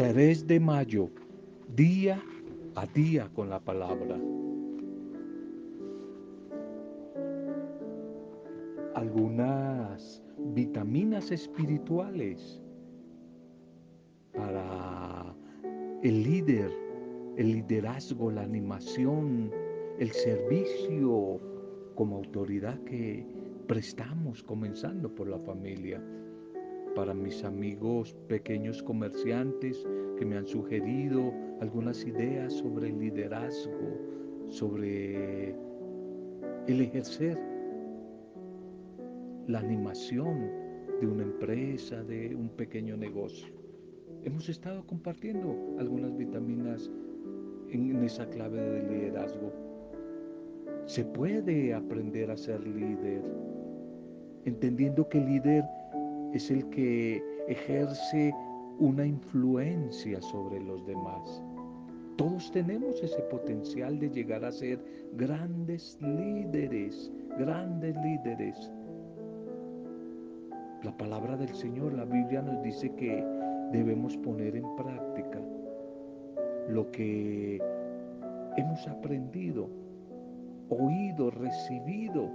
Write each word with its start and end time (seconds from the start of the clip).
3 0.00 0.46
de 0.46 0.58
mayo, 0.58 1.10
día 1.76 2.18
a 2.74 2.86
día 2.86 3.28
con 3.34 3.50
la 3.50 3.60
palabra. 3.60 4.18
Algunas 8.94 10.22
vitaminas 10.54 11.30
espirituales 11.30 12.62
para 14.32 15.36
el 16.02 16.22
líder, 16.22 16.72
el 17.36 17.52
liderazgo, 17.52 18.30
la 18.30 18.40
animación, 18.40 19.52
el 19.98 20.10
servicio 20.12 21.38
como 21.94 22.16
autoridad 22.16 22.82
que 22.84 23.26
prestamos, 23.66 24.42
comenzando 24.42 25.14
por 25.14 25.28
la 25.28 25.38
familia 25.40 26.02
para 26.94 27.14
mis 27.14 27.44
amigos 27.44 28.14
pequeños 28.28 28.82
comerciantes 28.82 29.86
que 30.18 30.24
me 30.24 30.36
han 30.36 30.46
sugerido 30.46 31.32
algunas 31.60 32.04
ideas 32.04 32.52
sobre 32.52 32.88
el 32.88 32.98
liderazgo, 32.98 33.98
sobre 34.48 35.54
el 36.66 36.80
ejercer 36.80 37.38
la 39.46 39.60
animación 39.60 40.50
de 41.00 41.06
una 41.06 41.22
empresa, 41.22 42.02
de 42.04 42.34
un 42.34 42.48
pequeño 42.50 42.96
negocio. 42.96 43.48
Hemos 44.22 44.48
estado 44.48 44.86
compartiendo 44.86 45.56
algunas 45.78 46.16
vitaminas 46.16 46.90
en 47.70 48.02
esa 48.04 48.28
clave 48.28 48.60
de 48.60 48.82
liderazgo. 48.82 49.52
Se 50.86 51.04
puede 51.04 51.72
aprender 51.72 52.30
a 52.30 52.36
ser 52.36 52.66
líder, 52.66 53.22
entendiendo 54.44 55.08
que 55.08 55.20
líder 55.20 55.64
es 56.32 56.50
el 56.50 56.68
que 56.70 57.22
ejerce 57.48 58.34
una 58.78 59.06
influencia 59.06 60.20
sobre 60.22 60.60
los 60.60 60.86
demás. 60.86 61.42
Todos 62.16 62.50
tenemos 62.52 63.02
ese 63.02 63.20
potencial 63.22 63.98
de 63.98 64.10
llegar 64.10 64.44
a 64.44 64.52
ser 64.52 64.78
grandes 65.16 65.98
líderes, 66.00 67.10
grandes 67.38 67.96
líderes. 67.96 68.72
La 70.82 70.96
palabra 70.96 71.36
del 71.36 71.54
Señor, 71.54 71.92
la 71.94 72.04
Biblia 72.04 72.42
nos 72.42 72.62
dice 72.62 72.90
que 72.94 73.24
debemos 73.72 74.16
poner 74.18 74.56
en 74.56 74.76
práctica 74.76 75.40
lo 76.68 76.90
que 76.90 77.60
hemos 78.56 78.86
aprendido, 78.88 79.68
oído, 80.68 81.30
recibido, 81.30 82.30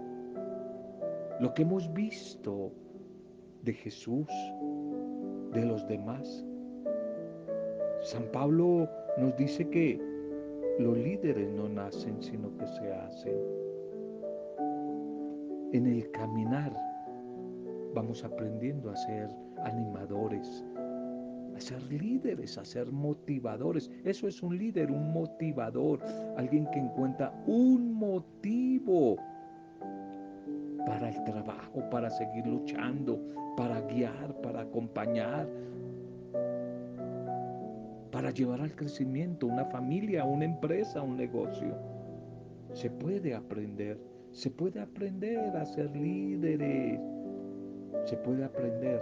lo 1.40 1.54
que 1.54 1.62
hemos 1.64 1.92
visto 1.94 2.72
de 3.66 3.74
Jesús, 3.74 4.28
de 5.54 5.66
los 5.66 5.86
demás. 5.88 6.46
San 8.02 8.24
Pablo 8.32 8.88
nos 9.18 9.36
dice 9.38 9.68
que 9.70 10.00
los 10.80 10.98
líderes 10.98 11.52
no 11.52 11.68
nacen, 11.68 12.22
sino 12.22 12.56
que 12.58 12.68
se 12.68 12.94
hacen. 12.94 13.36
En 15.74 15.88
el 15.88 16.10
caminar 16.12 16.74
vamos 17.96 18.24
aprendiendo 18.24 18.92
a 18.92 18.96
ser 18.96 19.30
animadores, 19.64 20.64
a 21.56 21.60
ser 21.60 21.82
líderes, 21.92 22.58
a 22.58 22.66
ser 22.66 22.92
motivadores. 22.92 23.90
Eso 24.04 24.28
es 24.28 24.44
un 24.44 24.58
líder, 24.58 24.92
un 24.92 25.12
motivador, 25.12 26.00
alguien 26.38 26.70
que 26.72 26.80
encuentra 26.80 27.34
un 27.48 27.94
motivo 27.94 29.18
para 30.86 31.10
el 31.10 31.24
trabajo, 31.24 31.90
para 31.90 32.10
seguir 32.10 32.46
luchando, 32.46 33.20
para 33.58 33.82
guiar, 33.82 34.40
para 34.42 34.62
acompañar, 34.62 35.48
para 38.12 38.32
llevar 38.32 38.62
al 38.62 38.76
crecimiento 38.76 39.48
una 39.48 39.66
familia, 39.66 40.24
una 40.24 40.46
empresa, 40.46 41.02
un 41.02 41.18
negocio. 41.18 41.76
Se 42.74 42.90
puede 42.90 43.34
aprender, 43.34 44.00
se 44.32 44.50
puede 44.50 44.80
aprender 44.80 45.56
a 45.56 45.66
ser 45.66 45.96
líderes, 45.96 47.00
se 48.06 48.18
puede 48.18 48.44
aprender. 48.44 49.02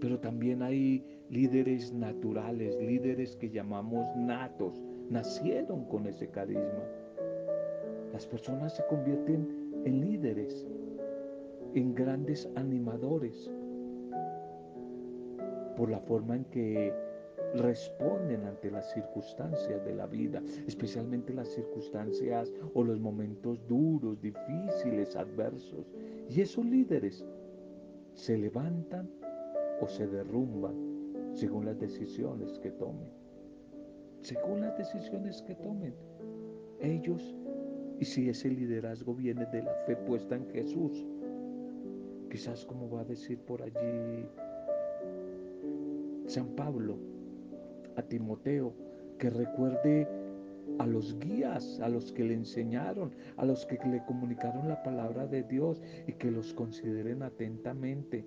Pero 0.00 0.18
también 0.18 0.62
hay 0.62 1.04
líderes 1.28 1.92
naturales, 1.92 2.76
líderes 2.80 3.36
que 3.36 3.50
llamamos 3.50 4.06
natos, 4.16 4.82
nacieron 5.10 5.84
con 5.84 6.06
ese 6.06 6.28
carisma. 6.28 6.82
Las 8.12 8.26
personas 8.26 8.76
se 8.76 8.84
convierten 8.86 9.82
en 9.84 10.00
líderes, 10.00 10.66
en 11.74 11.94
grandes 11.94 12.48
animadores, 12.56 13.50
por 15.76 15.90
la 15.90 16.00
forma 16.00 16.36
en 16.36 16.44
que 16.46 16.92
responden 17.54 18.44
ante 18.44 18.70
las 18.70 18.92
circunstancias 18.92 19.84
de 19.84 19.94
la 19.94 20.06
vida, 20.06 20.42
especialmente 20.66 21.32
las 21.32 21.48
circunstancias 21.48 22.52
o 22.74 22.84
los 22.84 23.00
momentos 23.00 23.66
duros, 23.66 24.20
difíciles, 24.20 25.16
adversos. 25.16 25.90
Y 26.28 26.40
esos 26.40 26.64
líderes 26.64 27.24
se 28.14 28.36
levantan 28.36 29.10
o 29.80 29.88
se 29.88 30.06
derrumban 30.06 30.74
según 31.32 31.64
las 31.64 31.78
decisiones 31.78 32.58
que 32.58 32.70
tomen. 32.72 33.08
Según 34.20 34.60
las 34.60 34.76
decisiones 34.76 35.42
que 35.42 35.54
tomen, 35.54 35.94
ellos 36.80 37.34
y 38.00 38.04
si 38.06 38.30
ese 38.30 38.48
liderazgo 38.48 39.14
viene 39.14 39.44
de 39.46 39.62
la 39.62 39.74
fe 39.86 39.94
puesta 39.94 40.34
en 40.34 40.48
Jesús, 40.48 41.06
quizás 42.30 42.64
como 42.64 42.90
va 42.90 43.02
a 43.02 43.04
decir 43.04 43.38
por 43.40 43.62
allí 43.62 44.26
San 46.26 46.46
Pablo 46.56 46.96
a 47.96 48.02
Timoteo, 48.02 48.72
que 49.18 49.28
recuerde 49.28 50.08
a 50.78 50.86
los 50.86 51.18
guías, 51.18 51.78
a 51.80 51.90
los 51.90 52.10
que 52.10 52.24
le 52.24 52.34
enseñaron, 52.34 53.12
a 53.36 53.44
los 53.44 53.66
que 53.66 53.78
le 53.86 54.02
comunicaron 54.06 54.68
la 54.68 54.82
palabra 54.82 55.26
de 55.26 55.42
Dios 55.42 55.82
y 56.06 56.12
que 56.14 56.30
los 56.30 56.54
consideren 56.54 57.22
atentamente. 57.22 58.24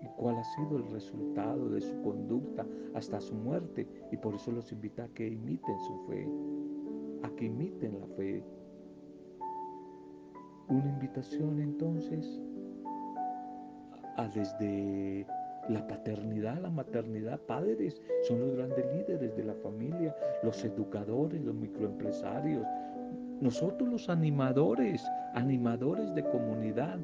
¿Y 0.00 0.06
cuál 0.16 0.36
ha 0.36 0.44
sido 0.44 0.78
el 0.78 0.90
resultado 0.90 1.68
de 1.68 1.82
su 1.82 2.00
conducta 2.02 2.66
hasta 2.94 3.20
su 3.20 3.34
muerte? 3.34 3.86
Y 4.10 4.16
por 4.16 4.34
eso 4.34 4.52
los 4.52 4.72
invita 4.72 5.04
a 5.04 5.08
que 5.08 5.26
imiten 5.28 5.78
su 5.80 5.98
fe 6.06 6.26
a 7.24 7.30
que 7.36 7.46
imiten 7.46 7.98
la 7.98 8.06
fe. 8.16 8.44
Una 10.68 10.88
invitación 10.88 11.58
entonces 11.60 12.40
a 14.16 14.28
desde 14.28 15.26
la 15.68 15.86
paternidad, 15.88 16.60
la 16.60 16.70
maternidad, 16.70 17.40
padres 17.40 18.00
son 18.28 18.40
los 18.40 18.54
grandes 18.54 18.84
líderes 18.94 19.34
de 19.36 19.44
la 19.44 19.54
familia, 19.54 20.14
los 20.42 20.62
educadores, 20.64 21.42
los 21.42 21.54
microempresarios, 21.54 22.66
nosotros 23.40 23.88
los 23.88 24.08
animadores, 24.08 25.02
animadores 25.34 26.14
de 26.14 26.24
comunidad. 26.24 26.98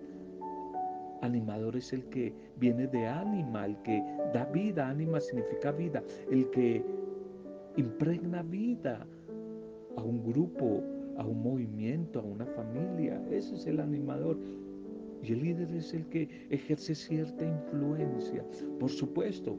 Animador 1.22 1.76
es 1.76 1.92
el 1.92 2.04
que 2.06 2.34
viene 2.56 2.86
de 2.86 3.06
ánima, 3.06 3.66
el 3.66 3.76
que 3.82 4.02
da 4.32 4.44
vida, 4.46 4.88
ánima 4.88 5.20
significa 5.20 5.70
vida, 5.70 6.02
el 6.30 6.50
que 6.50 6.84
impregna 7.76 8.42
vida, 8.42 9.06
a 10.00 10.02
un 10.02 10.22
grupo, 10.24 10.82
a 11.16 11.26
un 11.26 11.42
movimiento, 11.42 12.20
a 12.20 12.22
una 12.22 12.46
familia. 12.46 13.22
Ese 13.30 13.54
es 13.54 13.66
el 13.66 13.80
animador. 13.80 14.38
Y 15.22 15.32
el 15.32 15.42
líder 15.42 15.70
es 15.74 15.92
el 15.92 16.06
que 16.06 16.46
ejerce 16.48 16.94
cierta 16.94 17.44
influencia. 17.44 18.44
Por 18.78 18.90
supuesto 18.90 19.58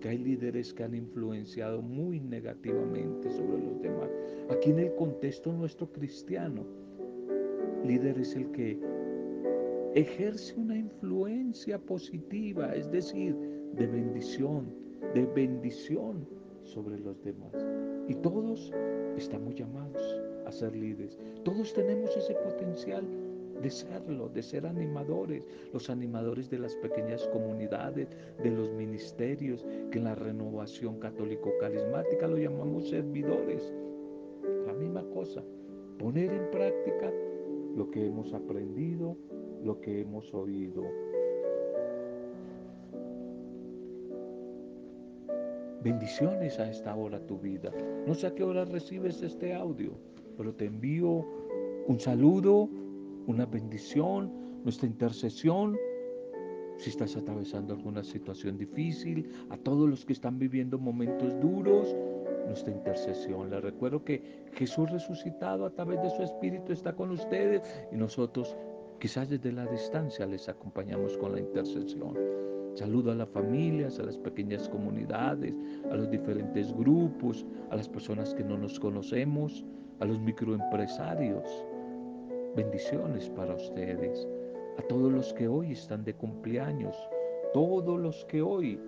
que 0.00 0.08
hay 0.08 0.18
líderes 0.18 0.72
que 0.72 0.84
han 0.84 0.94
influenciado 0.94 1.82
muy 1.82 2.20
negativamente 2.20 3.30
sobre 3.30 3.62
los 3.62 3.82
demás. 3.82 4.08
Aquí 4.48 4.70
en 4.70 4.78
el 4.78 4.94
contexto 4.94 5.52
nuestro 5.52 5.90
cristiano, 5.92 6.64
líder 7.84 8.18
es 8.18 8.34
el 8.34 8.50
que 8.52 8.80
ejerce 9.94 10.54
una 10.58 10.78
influencia 10.78 11.78
positiva, 11.78 12.74
es 12.74 12.90
decir, 12.90 13.36
de 13.74 13.86
bendición, 13.86 14.72
de 15.14 15.26
bendición 15.26 16.26
sobre 16.62 16.98
los 17.00 17.22
demás. 17.22 17.52
Y 18.08 18.14
todos 18.14 18.72
estamos 19.16 19.54
llamados 19.54 20.02
a 20.46 20.52
ser 20.52 20.74
líderes. 20.74 21.18
Todos 21.44 21.74
tenemos 21.74 22.16
ese 22.16 22.34
potencial 22.34 23.04
de 23.62 23.70
serlo, 23.70 24.28
de 24.28 24.42
ser 24.42 24.66
animadores, 24.66 25.46
los 25.72 25.90
animadores 25.90 26.48
de 26.48 26.58
las 26.58 26.74
pequeñas 26.76 27.26
comunidades, 27.28 28.08
de 28.42 28.50
los 28.50 28.72
ministerios, 28.72 29.66
que 29.90 29.98
en 29.98 30.04
la 30.04 30.14
renovación 30.14 30.98
católico-carismática 30.98 32.28
lo 32.28 32.38
llamamos 32.38 32.88
servidores. 32.88 33.72
La 34.66 34.72
misma 34.72 35.02
cosa, 35.12 35.42
poner 35.98 36.32
en 36.32 36.50
práctica 36.50 37.12
lo 37.76 37.90
que 37.90 38.06
hemos 38.06 38.32
aprendido, 38.32 39.16
lo 39.64 39.80
que 39.80 40.00
hemos 40.00 40.32
oído. 40.32 40.84
Bendiciones 45.82 46.58
a 46.58 46.70
esta 46.70 46.94
hora 46.94 47.24
tu 47.26 47.38
vida. 47.38 47.72
No 48.06 48.14
sé 48.14 48.26
a 48.26 48.34
qué 48.34 48.42
hora 48.42 48.64
recibes 48.64 49.22
este 49.22 49.54
audio, 49.54 49.92
pero 50.36 50.54
te 50.54 50.66
envío 50.66 51.24
un 51.86 52.00
saludo, 52.00 52.68
una 53.26 53.46
bendición, 53.46 54.32
nuestra 54.64 54.86
intercesión 54.86 55.76
si 56.78 56.90
estás 56.90 57.16
atravesando 57.16 57.74
alguna 57.74 58.04
situación 58.04 58.56
difícil, 58.56 59.30
a 59.50 59.56
todos 59.56 59.88
los 59.88 60.04
que 60.04 60.12
están 60.12 60.38
viviendo 60.38 60.78
momentos 60.78 61.38
duros, 61.40 61.94
nuestra 62.46 62.72
intercesión. 62.72 63.50
Les 63.50 63.60
recuerdo 63.60 64.04
que 64.04 64.46
Jesús 64.54 64.90
resucitado 64.90 65.66
a 65.66 65.70
través 65.70 66.00
de 66.02 66.10
su 66.10 66.22
Espíritu 66.22 66.72
está 66.72 66.94
con 66.94 67.10
ustedes 67.10 67.62
y 67.92 67.96
nosotros 67.96 68.56
quizás 69.00 69.28
desde 69.28 69.52
la 69.52 69.66
distancia 69.66 70.24
les 70.26 70.48
acompañamos 70.48 71.18
con 71.18 71.32
la 71.32 71.40
intercesión. 71.40 72.16
Saludo 72.78 73.10
a 73.10 73.16
las 73.16 73.28
familias, 73.30 73.98
a 73.98 74.04
las 74.04 74.16
pequeñas 74.16 74.68
comunidades, 74.68 75.52
a 75.90 75.96
los 75.96 76.08
diferentes 76.12 76.72
grupos, 76.72 77.44
a 77.70 77.76
las 77.76 77.88
personas 77.88 78.32
que 78.34 78.44
no 78.44 78.56
nos 78.56 78.78
conocemos, 78.78 79.64
a 79.98 80.04
los 80.04 80.20
microempresarios. 80.20 81.42
Bendiciones 82.54 83.30
para 83.30 83.56
ustedes, 83.56 84.28
a 84.78 84.82
todos 84.82 85.10
los 85.12 85.34
que 85.34 85.48
hoy 85.48 85.72
están 85.72 86.04
de 86.04 86.14
cumpleaños, 86.14 86.94
todos 87.52 87.98
los 87.98 88.24
que 88.26 88.42
hoy 88.42 88.78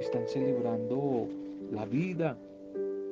están 0.00 0.26
celebrando 0.26 1.28
la 1.70 1.84
vida, 1.84 2.36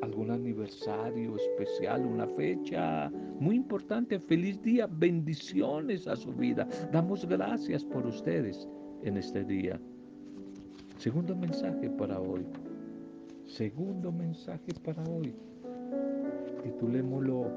algún 0.02 0.32
aniversario 0.32 1.37
especial, 1.37 2.05
una 2.05 2.26
fecha 2.26 3.12
muy 3.38 3.55
importante. 3.55 4.19
Feliz 4.19 4.61
día, 4.61 4.88
bendiciones 4.90 6.08
a 6.08 6.17
su 6.17 6.32
vida. 6.32 6.67
Damos 6.90 7.25
gracias 7.28 7.84
por 7.84 8.05
ustedes 8.05 8.69
en 9.05 9.19
este 9.19 9.44
día. 9.44 9.81
Segundo 10.98 11.37
mensaje 11.37 11.90
para 11.90 12.19
hoy. 12.19 12.46
Segundo 13.44 14.10
mensaje 14.10 14.72
para 14.82 15.04
hoy. 15.04 15.34
Titulémoslo 16.62 17.50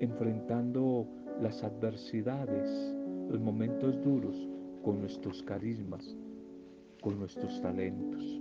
Enfrentando 0.00 1.06
las 1.40 1.62
adversidades, 1.62 2.94
los 3.30 3.38
momentos 3.38 4.02
duros 4.02 4.48
con 4.82 4.98
nuestros 4.98 5.42
carismas, 5.42 6.16
con 7.02 7.18
nuestros 7.18 7.60
talentos. 7.60 8.40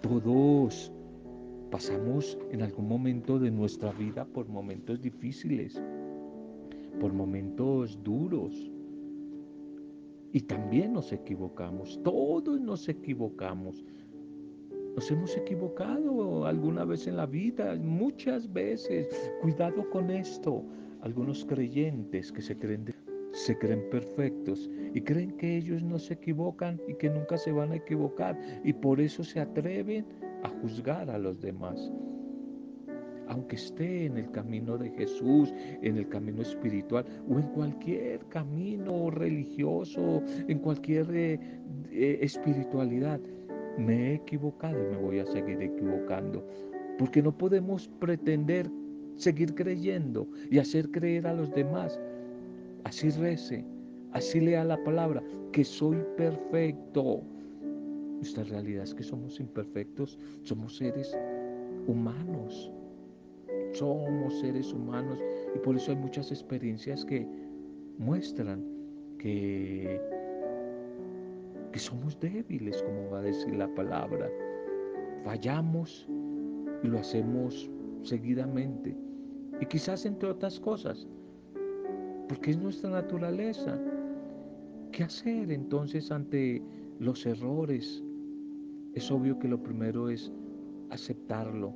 Todos 0.00 0.90
pasamos 1.70 2.36
en 2.50 2.62
algún 2.62 2.88
momento 2.88 3.38
de 3.38 3.50
nuestra 3.50 3.92
vida 3.92 4.24
por 4.24 4.48
momentos 4.48 5.00
difíciles, 5.00 5.80
por 6.98 7.12
momentos 7.12 8.02
duros, 8.02 8.69
y 10.32 10.40
también 10.42 10.92
nos 10.92 11.12
equivocamos, 11.12 12.00
todos 12.02 12.60
nos 12.60 12.88
equivocamos. 12.88 13.84
Nos 14.94 15.10
hemos 15.10 15.36
equivocado 15.36 16.46
alguna 16.46 16.84
vez 16.84 17.06
en 17.06 17.16
la 17.16 17.26
vida, 17.26 17.76
muchas 17.76 18.52
veces. 18.52 19.08
Cuidado 19.40 19.88
con 19.90 20.10
esto. 20.10 20.64
Algunos 21.02 21.44
creyentes 21.44 22.32
que 22.32 22.42
se 22.42 22.58
creen, 22.58 22.92
se 23.32 23.56
creen 23.56 23.88
perfectos 23.90 24.68
y 24.92 25.00
creen 25.00 25.36
que 25.36 25.56
ellos 25.56 25.82
no 25.82 25.98
se 25.98 26.14
equivocan 26.14 26.80
y 26.88 26.94
que 26.94 27.08
nunca 27.08 27.38
se 27.38 27.52
van 27.52 27.72
a 27.72 27.76
equivocar 27.76 28.38
y 28.64 28.72
por 28.72 29.00
eso 29.00 29.24
se 29.24 29.40
atreven 29.40 30.04
a 30.42 30.48
juzgar 30.60 31.08
a 31.08 31.18
los 31.18 31.40
demás 31.40 31.90
aunque 33.30 33.56
esté 33.56 34.06
en 34.06 34.16
el 34.18 34.30
camino 34.32 34.76
de 34.76 34.90
Jesús, 34.90 35.54
en 35.82 35.96
el 35.96 36.08
camino 36.08 36.42
espiritual 36.42 37.04
o 37.28 37.38
en 37.38 37.46
cualquier 37.48 38.18
camino 38.26 39.08
religioso, 39.10 40.22
en 40.48 40.58
cualquier 40.58 41.06
eh, 41.14 41.40
eh, 41.92 42.18
espiritualidad, 42.20 43.20
me 43.78 44.10
he 44.10 44.14
equivocado 44.14 44.76
y 44.76 44.90
me 44.90 44.96
voy 44.96 45.18
a 45.20 45.26
seguir 45.26 45.62
equivocando. 45.62 46.44
Porque 46.98 47.22
no 47.22 47.36
podemos 47.36 47.88
pretender 48.00 48.68
seguir 49.14 49.54
creyendo 49.54 50.26
y 50.50 50.58
hacer 50.58 50.90
creer 50.90 51.28
a 51.28 51.32
los 51.32 51.54
demás. 51.54 52.00
Así 52.82 53.10
rece, 53.10 53.64
así 54.12 54.40
lea 54.40 54.64
la 54.64 54.82
palabra, 54.82 55.22
que 55.52 55.64
soy 55.64 55.98
perfecto. 56.16 57.22
Nuestra 58.16 58.42
realidad 58.42 58.84
es 58.84 58.94
que 58.94 59.04
somos 59.04 59.38
imperfectos, 59.38 60.18
somos 60.42 60.76
seres 60.76 61.16
humanos 61.86 62.72
somos 63.72 64.38
seres 64.40 64.72
humanos 64.72 65.18
y 65.54 65.58
por 65.58 65.76
eso 65.76 65.92
hay 65.92 65.96
muchas 65.96 66.30
experiencias 66.30 67.04
que 67.04 67.26
muestran 67.98 68.64
que, 69.18 70.00
que 71.72 71.78
somos 71.78 72.18
débiles, 72.20 72.82
como 72.82 73.10
va 73.10 73.18
a 73.18 73.22
decir 73.22 73.54
la 73.54 73.72
palabra. 73.74 74.28
Fallamos 75.24 76.06
y 76.82 76.88
lo 76.88 76.98
hacemos 76.98 77.70
seguidamente. 78.02 78.96
Y 79.60 79.66
quizás 79.66 80.06
entre 80.06 80.30
otras 80.30 80.58
cosas, 80.58 81.06
porque 82.28 82.52
es 82.52 82.58
nuestra 82.58 82.90
naturaleza. 82.90 83.78
¿Qué 84.92 85.04
hacer 85.04 85.52
entonces 85.52 86.10
ante 86.10 86.62
los 86.98 87.26
errores? 87.26 88.02
Es 88.94 89.10
obvio 89.10 89.38
que 89.38 89.48
lo 89.48 89.62
primero 89.62 90.08
es 90.08 90.32
aceptarlo, 90.90 91.72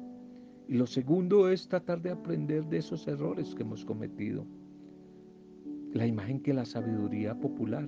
y 0.69 0.75
lo 0.75 0.87
segundo 0.87 1.49
es 1.49 1.69
tratar 1.69 2.01
de 2.01 2.11
aprender 2.11 2.67
de 2.67 2.79
esos 2.79 3.07
errores 3.07 3.55
que 3.55 3.63
hemos 3.63 3.85
cometido. 3.85 4.47
La 5.93 6.07
imagen 6.07 6.41
que 6.41 6.55
la 6.55 6.65
sabiduría 6.65 7.39
popular 7.39 7.87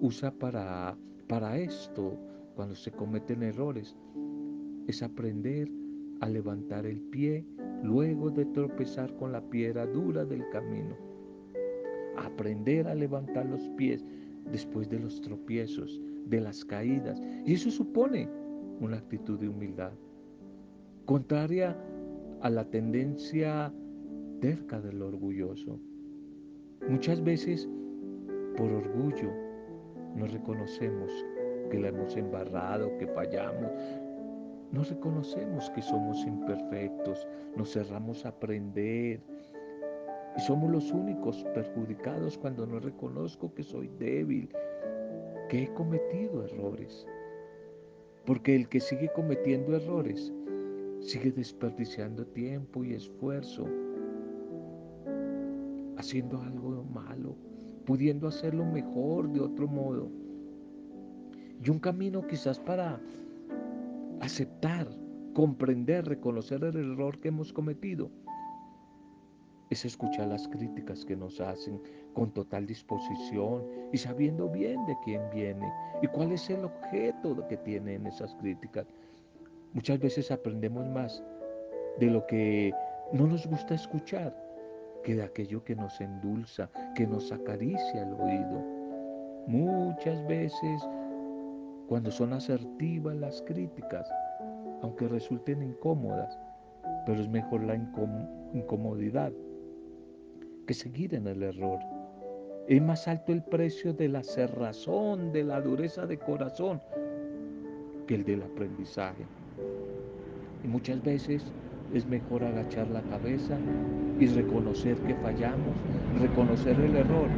usa 0.00 0.30
para, 0.30 0.96
para 1.26 1.58
esto, 1.58 2.16
cuando 2.54 2.74
se 2.74 2.92
cometen 2.92 3.42
errores, 3.42 3.96
es 4.86 5.02
aprender 5.02 5.68
a 6.20 6.28
levantar 6.28 6.86
el 6.86 7.00
pie 7.00 7.44
luego 7.82 8.30
de 8.30 8.46
tropezar 8.46 9.14
con 9.16 9.32
la 9.32 9.40
piedra 9.50 9.86
dura 9.86 10.24
del 10.24 10.48
camino. 10.50 10.96
Aprender 12.16 12.86
a 12.86 12.94
levantar 12.94 13.46
los 13.46 13.68
pies 13.76 14.04
después 14.50 14.88
de 14.88 15.00
los 15.00 15.20
tropiezos, 15.20 16.00
de 16.26 16.40
las 16.40 16.64
caídas. 16.64 17.20
Y 17.44 17.54
eso 17.54 17.70
supone 17.70 18.28
una 18.80 18.96
actitud 18.96 19.38
de 19.38 19.48
humildad. 19.48 19.92
Contraria 21.04 21.76
a 22.40 22.50
la 22.50 22.64
tendencia 22.64 23.72
terca 24.40 24.80
del 24.80 25.02
orgulloso. 25.02 25.80
Muchas 26.88 27.22
veces, 27.22 27.68
por 28.56 28.70
orgullo, 28.70 29.32
no 30.14 30.26
reconocemos 30.26 31.10
que 31.70 31.78
la 31.78 31.88
hemos 31.88 32.16
embarrado, 32.16 32.96
que 32.98 33.06
fallamos. 33.06 33.70
No 34.72 34.82
reconocemos 34.82 35.70
que 35.70 35.82
somos 35.82 36.24
imperfectos, 36.26 37.26
nos 37.56 37.72
cerramos 37.72 38.24
a 38.24 38.30
aprender. 38.30 39.20
Y 40.36 40.40
somos 40.40 40.70
los 40.70 40.92
únicos 40.92 41.44
perjudicados 41.54 42.36
cuando 42.36 42.66
no 42.66 42.78
reconozco 42.78 43.54
que 43.54 43.62
soy 43.62 43.88
débil, 43.98 44.50
que 45.48 45.64
he 45.64 45.68
cometido 45.72 46.44
errores. 46.44 47.06
Porque 48.26 48.54
el 48.54 48.68
que 48.68 48.80
sigue 48.80 49.10
cometiendo 49.14 49.74
errores 49.74 50.32
sigue 51.06 51.30
desperdiciando 51.30 52.26
tiempo 52.26 52.84
y 52.84 52.94
esfuerzo, 52.94 53.64
haciendo 55.96 56.42
algo 56.42 56.82
malo, 56.82 57.36
pudiendo 57.84 58.26
hacerlo 58.26 58.64
mejor 58.64 59.30
de 59.30 59.40
otro 59.40 59.68
modo. 59.68 60.10
Y 61.62 61.70
un 61.70 61.78
camino 61.78 62.26
quizás 62.26 62.58
para 62.58 63.00
aceptar, 64.20 64.88
comprender, 65.32 66.06
reconocer 66.06 66.64
el 66.64 66.76
error 66.76 67.20
que 67.20 67.28
hemos 67.28 67.52
cometido, 67.52 68.10
es 69.70 69.84
escuchar 69.84 70.28
las 70.28 70.46
críticas 70.48 71.04
que 71.04 71.16
nos 71.16 71.40
hacen 71.40 71.80
con 72.14 72.32
total 72.32 72.66
disposición 72.66 73.64
y 73.92 73.98
sabiendo 73.98 74.48
bien 74.48 74.84
de 74.86 74.96
quién 75.04 75.22
viene 75.32 75.72
y 76.02 76.06
cuál 76.08 76.32
es 76.32 76.48
el 76.50 76.64
objeto 76.64 77.46
que 77.48 77.56
tienen 77.58 78.06
esas 78.06 78.34
críticas. 78.36 78.86
Muchas 79.72 79.98
veces 79.98 80.30
aprendemos 80.30 80.86
más 80.88 81.22
de 81.98 82.06
lo 82.06 82.26
que 82.26 82.72
no 83.12 83.26
nos 83.26 83.46
gusta 83.46 83.74
escuchar 83.74 84.34
que 85.02 85.14
de 85.14 85.22
aquello 85.22 85.62
que 85.62 85.76
nos 85.76 86.00
endulza, 86.00 86.68
que 86.94 87.06
nos 87.06 87.30
acaricia 87.30 88.02
el 88.02 88.14
oído. 88.14 88.64
Muchas 89.46 90.26
veces, 90.26 90.82
cuando 91.88 92.10
son 92.10 92.32
asertivas 92.32 93.14
las 93.14 93.40
críticas, 93.42 94.10
aunque 94.82 95.06
resulten 95.06 95.62
incómodas, 95.62 96.36
pero 97.06 97.20
es 97.20 97.28
mejor 97.28 97.62
la 97.62 97.76
incomodidad 98.52 99.32
que 100.66 100.74
seguir 100.74 101.14
en 101.14 101.28
el 101.28 101.42
error. 101.44 101.78
Es 102.66 102.82
más 102.82 103.06
alto 103.06 103.32
el 103.32 103.44
precio 103.44 103.92
de 103.92 104.08
la 104.08 104.24
cerrazón, 104.24 105.32
de 105.32 105.44
la 105.44 105.60
dureza 105.60 106.04
de 106.06 106.18
corazón, 106.18 106.82
que 108.08 108.16
el 108.16 108.24
del 108.24 108.42
aprendizaje. 108.42 109.24
Muchas 110.66 111.00
veces 111.04 111.44
es 111.94 112.06
mejor 112.06 112.42
agachar 112.42 112.88
la 112.88 113.02
cabeza 113.02 113.56
y 114.18 114.26
reconocer 114.26 114.96
que 114.98 115.14
fallamos, 115.14 115.76
reconocer 116.20 116.80
el 116.80 116.96
error 116.96 117.28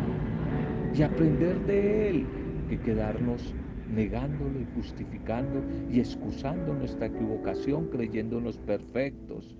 y 0.94 1.02
aprender 1.02 1.60
de 1.66 2.08
él 2.08 2.26
que 2.70 2.80
quedarnos 2.80 3.54
negándolo 3.94 4.60
y 4.60 4.66
justificando 4.74 5.62
y 5.90 6.00
excusando 6.00 6.72
nuestra 6.72 7.06
equivocación 7.06 7.88
creyéndonos 7.88 8.56
perfectos. 8.58 9.54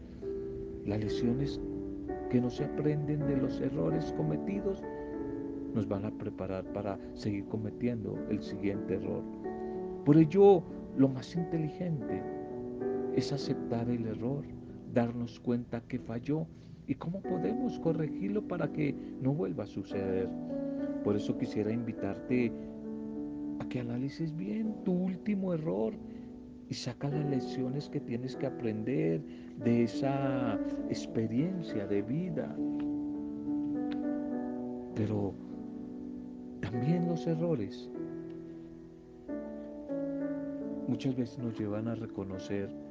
Las 0.86 1.00
lecciones 1.00 1.60
que 2.30 2.40
no 2.40 2.48
se 2.48 2.64
aprenden 2.64 3.20
de 3.26 3.36
los 3.36 3.60
errores 3.60 4.14
cometidos 4.16 4.82
nos 5.74 5.86
van 5.86 6.06
a 6.06 6.10
preparar 6.10 6.64
para 6.72 6.98
seguir 7.12 7.44
cometiendo 7.46 8.18
el 8.30 8.42
siguiente 8.42 8.94
error. 8.94 9.22
Por 10.06 10.16
ello, 10.16 10.62
lo 10.96 11.08
más 11.08 11.36
inteligente 11.36 12.22
es 13.18 13.32
aceptar 13.32 13.90
el 13.90 14.06
error, 14.06 14.44
darnos 14.94 15.40
cuenta 15.40 15.80
que 15.80 15.98
falló 15.98 16.46
y 16.86 16.94
cómo 16.94 17.20
podemos 17.20 17.76
corregirlo 17.80 18.46
para 18.46 18.72
que 18.72 18.94
no 19.20 19.34
vuelva 19.34 19.64
a 19.64 19.66
suceder. 19.66 20.28
Por 21.02 21.16
eso 21.16 21.36
quisiera 21.36 21.72
invitarte 21.72 22.52
a 23.58 23.68
que 23.68 23.80
analices 23.80 24.34
bien 24.36 24.72
tu 24.84 24.92
último 24.92 25.52
error 25.52 25.94
y 26.68 26.74
saca 26.74 27.08
las 27.08 27.28
lecciones 27.28 27.88
que 27.88 27.98
tienes 27.98 28.36
que 28.36 28.46
aprender 28.46 29.20
de 29.64 29.82
esa 29.82 30.56
experiencia 30.88 31.88
de 31.88 32.02
vida. 32.02 32.56
Pero 34.94 35.34
también 36.60 37.08
los 37.08 37.26
errores 37.26 37.90
muchas 40.86 41.16
veces 41.16 41.38
nos 41.38 41.58
llevan 41.58 41.88
a 41.88 41.96
reconocer 41.96 42.87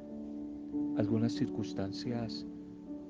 algunas 0.96 1.32
circunstancias 1.32 2.46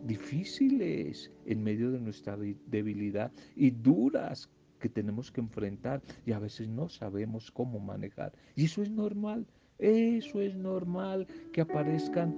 difíciles 0.05 1.31
en 1.47 1.63
medio 1.63 1.91
de 1.91 2.01
nuestra 2.01 2.37
debilidad 2.67 3.33
y 3.57 3.71
duras 3.71 4.49
que 4.79 4.89
tenemos 4.89 5.31
que 5.31 5.41
enfrentar 5.41 6.03
y 6.25 6.33
a 6.33 6.39
veces 6.39 6.69
no 6.69 6.89
sabemos 6.89 7.51
cómo 7.51 7.81
manejar. 7.81 8.33
Y 8.55 8.67
eso 8.67 8.83
es 8.83 8.91
normal, 8.91 9.47
eso 9.79 10.41
es 10.41 10.55
normal 10.55 11.27
que 11.53 11.61
aparezcan 11.61 12.35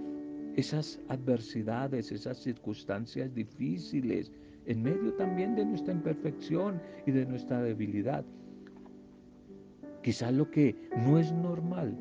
esas 0.57 1.01
adversidades, 1.09 2.11
esas 2.13 2.39
circunstancias 2.39 3.33
difíciles, 3.35 4.33
en 4.67 4.83
medio 4.83 5.15
también 5.15 5.55
de 5.55 5.65
nuestra 5.65 5.93
imperfección 5.93 6.81
y 7.07 7.13
de 7.13 7.27
nuestra 7.27 7.63
debilidad. 7.63 8.25
Quizás 10.03 10.33
lo 10.33 10.51
que 10.51 10.75
no 10.97 11.19
es 11.19 11.33
normal 11.33 11.97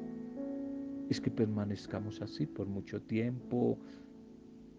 es 1.09 1.19
que 1.19 1.31
permanezcamos 1.31 2.21
así 2.21 2.45
por 2.45 2.67
mucho 2.67 3.01
tiempo, 3.01 3.77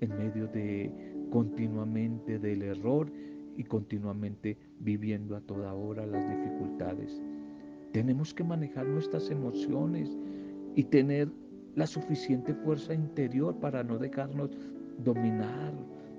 en 0.01 0.17
medio 0.17 0.47
de 0.49 0.91
continuamente 1.31 2.39
del 2.39 2.63
error 2.63 3.11
y 3.57 3.65
continuamente 3.65 4.57
viviendo 4.79 5.37
a 5.37 5.41
toda 5.41 5.75
hora 5.75 6.07
las 6.07 6.27
dificultades. 6.29 7.21
Tenemos 7.93 8.33
que 8.33 8.45
manejar 8.45 8.87
nuestras 8.87 9.31
emociones 9.31 10.17
y 10.77 10.85
tener 10.85 11.29
la 11.75 11.87
suficiente 11.87 12.55
fuerza 12.55 12.95
interior 12.95 13.57
para 13.57 13.83
no 13.83 13.99
dejarnos 13.99 14.51
dominar 15.05 15.73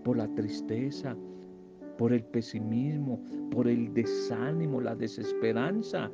por 0.03 0.18
la 0.18 0.27
tristeza, 0.36 1.15
por 1.98 2.13
el 2.13 2.24
pesimismo, 2.24 3.22
por 3.51 3.68
el 3.68 3.94
desánimo, 3.94 4.82
la 4.82 4.96
desesperanza, 4.96 6.12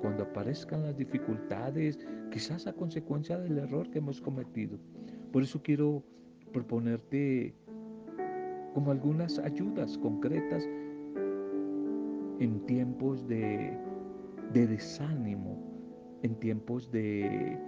cuando 0.00 0.24
aparezcan 0.24 0.82
las 0.82 0.96
dificultades, 0.96 1.98
quizás 2.30 2.66
a 2.66 2.72
consecuencia 2.72 3.38
del 3.38 3.58
error 3.58 3.90
que 3.90 3.98
hemos 3.98 4.20
cometido. 4.20 4.78
Por 5.32 5.42
eso 5.42 5.60
quiero 5.62 6.02
proponerte 6.52 7.54
como 8.74 8.90
algunas 8.90 9.38
ayudas 9.38 9.98
concretas 9.98 10.64
en 12.38 12.64
tiempos 12.66 13.26
de, 13.28 13.76
de 14.52 14.66
desánimo, 14.66 15.58
en 16.22 16.34
tiempos 16.36 16.90
de 16.90 17.58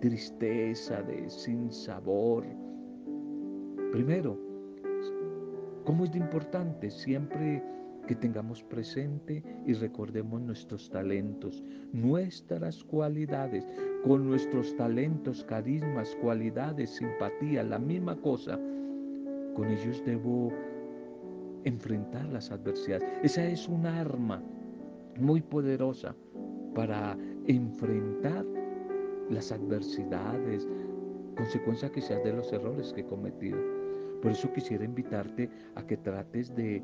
tristeza, 0.00 1.02
de 1.02 1.28
sin 1.30 1.70
sabor. 1.70 2.44
Primero, 3.92 4.38
¿cómo 5.84 6.04
es 6.04 6.12
de 6.12 6.18
importante 6.18 6.90
siempre 6.90 7.62
que 8.06 8.14
tengamos 8.14 8.62
presente 8.62 9.42
y 9.66 9.74
recordemos 9.74 10.40
nuestros 10.40 10.88
talentos, 10.88 11.62
nuestras 11.92 12.82
cualidades, 12.84 13.66
con 14.04 14.28
nuestros 14.28 14.74
talentos, 14.76 15.44
carismas, 15.44 16.16
cualidades, 16.20 16.90
simpatía, 16.90 17.62
la 17.62 17.78
misma 17.78 18.16
cosa, 18.16 18.58
con 19.54 19.68
ellos 19.68 20.02
debo 20.04 20.52
enfrentar 21.64 22.26
las 22.26 22.50
adversidades. 22.50 23.08
Esa 23.22 23.44
es 23.44 23.68
un 23.68 23.86
arma 23.86 24.42
muy 25.18 25.42
poderosa 25.42 26.14
para 26.74 27.16
enfrentar 27.46 28.44
las 29.30 29.50
adversidades, 29.50 30.68
consecuencia 31.36 31.90
quizás 31.90 32.22
de 32.22 32.32
los 32.32 32.52
errores 32.52 32.92
que 32.92 33.00
he 33.00 33.06
cometido. 33.06 33.58
Por 34.22 34.32
eso 34.32 34.52
quisiera 34.52 34.84
invitarte 34.84 35.50
a 35.74 35.86
que 35.86 35.96
trates 35.96 36.54
de 36.54 36.82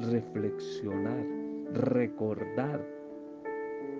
reflexionar, 0.00 1.24
recordar, 1.72 2.84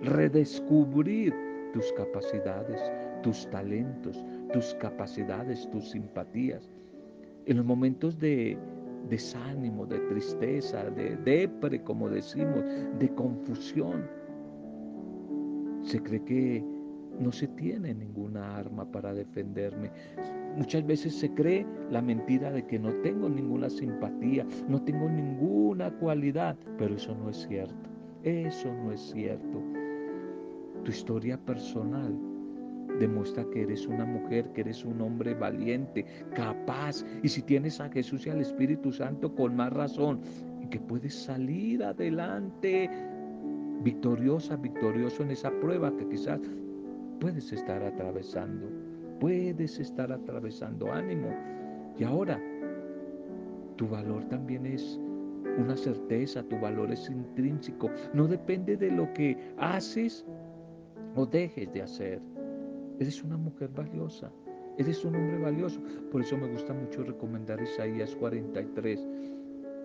redescubrir 0.01 1.33
tus 1.73 1.91
capacidades, 1.93 2.79
tus 3.21 3.49
talentos, 3.49 4.23
tus 4.53 4.73
capacidades, 4.75 5.69
tus 5.71 5.89
simpatías. 5.91 6.69
En 7.45 7.57
los 7.57 7.65
momentos 7.65 8.19
de 8.19 8.57
desánimo, 9.09 9.85
de 9.85 9.99
tristeza, 9.99 10.89
de 10.91 11.15
depre, 11.17 11.81
como 11.83 12.09
decimos, 12.09 12.63
de 12.99 13.09
confusión, 13.15 14.07
se 15.83 16.01
cree 16.01 16.23
que 16.23 16.74
no 17.19 17.31
se 17.31 17.47
tiene 17.47 17.93
ninguna 17.93 18.57
arma 18.57 18.89
para 18.91 19.13
defenderme. 19.13 19.91
Muchas 20.55 20.85
veces 20.85 21.15
se 21.15 21.33
cree 21.33 21.65
la 21.91 22.01
mentira 22.01 22.51
de 22.51 22.65
que 22.65 22.79
no 22.79 22.93
tengo 23.01 23.29
ninguna 23.29 23.69
simpatía, 23.69 24.45
no 24.67 24.81
tengo 24.81 25.09
ninguna 25.09 25.91
cualidad, 25.91 26.55
pero 26.77 26.95
eso 26.95 27.15
no 27.15 27.29
es 27.29 27.45
cierto. 27.47 27.89
Eso 28.23 28.73
no 28.73 28.91
es 28.91 29.01
cierto. 29.01 29.61
Tu 30.83 30.91
historia 30.91 31.37
personal 31.37 32.17
demuestra 32.99 33.45
que 33.51 33.63
eres 33.63 33.85
una 33.87 34.05
mujer, 34.05 34.51
que 34.53 34.61
eres 34.61 34.85
un 34.85 35.01
hombre 35.01 35.33
valiente, 35.33 36.05
capaz. 36.33 37.03
Y 37.23 37.27
si 37.27 37.41
tienes 37.41 37.79
a 37.81 37.89
Jesús 37.89 38.25
y 38.25 38.29
al 38.29 38.41
Espíritu 38.41 38.91
Santo, 38.91 39.33
con 39.35 39.55
más 39.55 39.73
razón, 39.73 40.21
y 40.61 40.67
que 40.67 40.79
puedes 40.79 41.13
salir 41.13 41.83
adelante 41.83 42.89
victoriosa, 43.83 44.55
victorioso 44.55 45.23
en 45.23 45.31
esa 45.31 45.51
prueba 45.59 45.95
que 45.95 46.07
quizás 46.07 46.39
puedes 47.19 47.51
estar 47.51 47.83
atravesando. 47.83 48.67
Puedes 49.19 49.79
estar 49.79 50.11
atravesando 50.11 50.91
ánimo. 50.91 51.29
Y 51.97 52.03
ahora, 52.03 52.41
tu 53.77 53.87
valor 53.87 54.25
también 54.25 54.65
es 54.65 54.99
una 55.57 55.75
certeza, 55.75 56.43
tu 56.43 56.59
valor 56.59 56.91
es 56.91 57.09
intrínseco. 57.09 57.89
No 58.13 58.27
depende 58.27 58.75
de 58.75 58.91
lo 58.91 59.11
que 59.13 59.37
haces 59.57 60.25
o 61.15 61.25
dejes 61.25 61.71
de 61.73 61.81
hacer. 61.81 62.21
Eres 62.99 63.23
una 63.23 63.37
mujer 63.37 63.69
valiosa. 63.69 64.31
Eres 64.77 65.05
un 65.05 65.15
hombre 65.15 65.37
valioso. 65.37 65.81
Por 66.11 66.21
eso 66.21 66.37
me 66.37 66.51
gusta 66.51 66.73
mucho 66.73 67.03
recomendar 67.03 67.61
Isaías 67.61 68.15
43. 68.15 69.07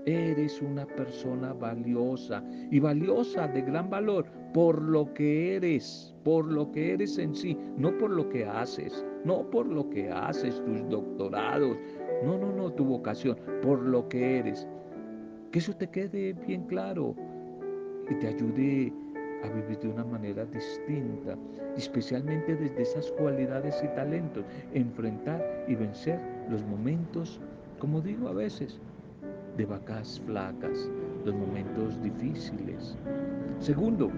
Eres 0.06 0.62
una 0.62 0.86
persona 0.86 1.52
valiosa 1.52 2.42
y 2.70 2.80
valiosa 2.80 3.46
de 3.48 3.62
gran 3.62 3.90
valor 3.90 4.26
por 4.52 4.80
lo 4.80 5.12
que 5.14 5.56
eres, 5.56 6.14
por 6.24 6.46
lo 6.46 6.70
que 6.72 6.94
eres 6.94 7.18
en 7.18 7.34
sí, 7.34 7.56
no 7.76 7.96
por 7.98 8.10
lo 8.10 8.28
que 8.28 8.44
haces, 8.44 9.04
no 9.24 9.48
por 9.50 9.66
lo 9.66 9.88
que 9.90 10.10
haces, 10.10 10.62
tus 10.64 10.88
doctorados, 10.88 11.76
no, 12.24 12.38
no, 12.38 12.52
no, 12.52 12.72
tu 12.72 12.84
vocación, 12.84 13.36
por 13.62 13.80
lo 13.80 14.08
que 14.08 14.38
eres. 14.38 14.66
Que 15.52 15.58
eso 15.58 15.74
te 15.74 15.88
quede 15.88 16.32
bien 16.32 16.64
claro 16.66 17.14
y 18.10 18.14
te 18.14 18.28
ayude 18.28 18.92
a 19.44 19.48
vivir 19.48 19.78
de 19.78 19.88
una 19.88 20.04
manera 20.04 20.44
distinta, 20.46 21.36
especialmente 21.76 22.56
desde 22.56 22.82
esas 22.82 23.10
cualidades 23.12 23.80
y 23.82 23.88
talentos, 23.94 24.44
enfrentar 24.74 25.64
y 25.68 25.74
vencer 25.74 26.20
los 26.50 26.64
momentos, 26.64 27.40
como 27.78 28.00
digo 28.00 28.28
a 28.28 28.32
veces, 28.32 28.80
de 29.60 29.66
vacas 29.66 30.18
flacas, 30.24 30.90
los 31.26 31.34
momentos 31.34 32.02
difíciles. 32.02 32.96
Segundo, 33.58 34.10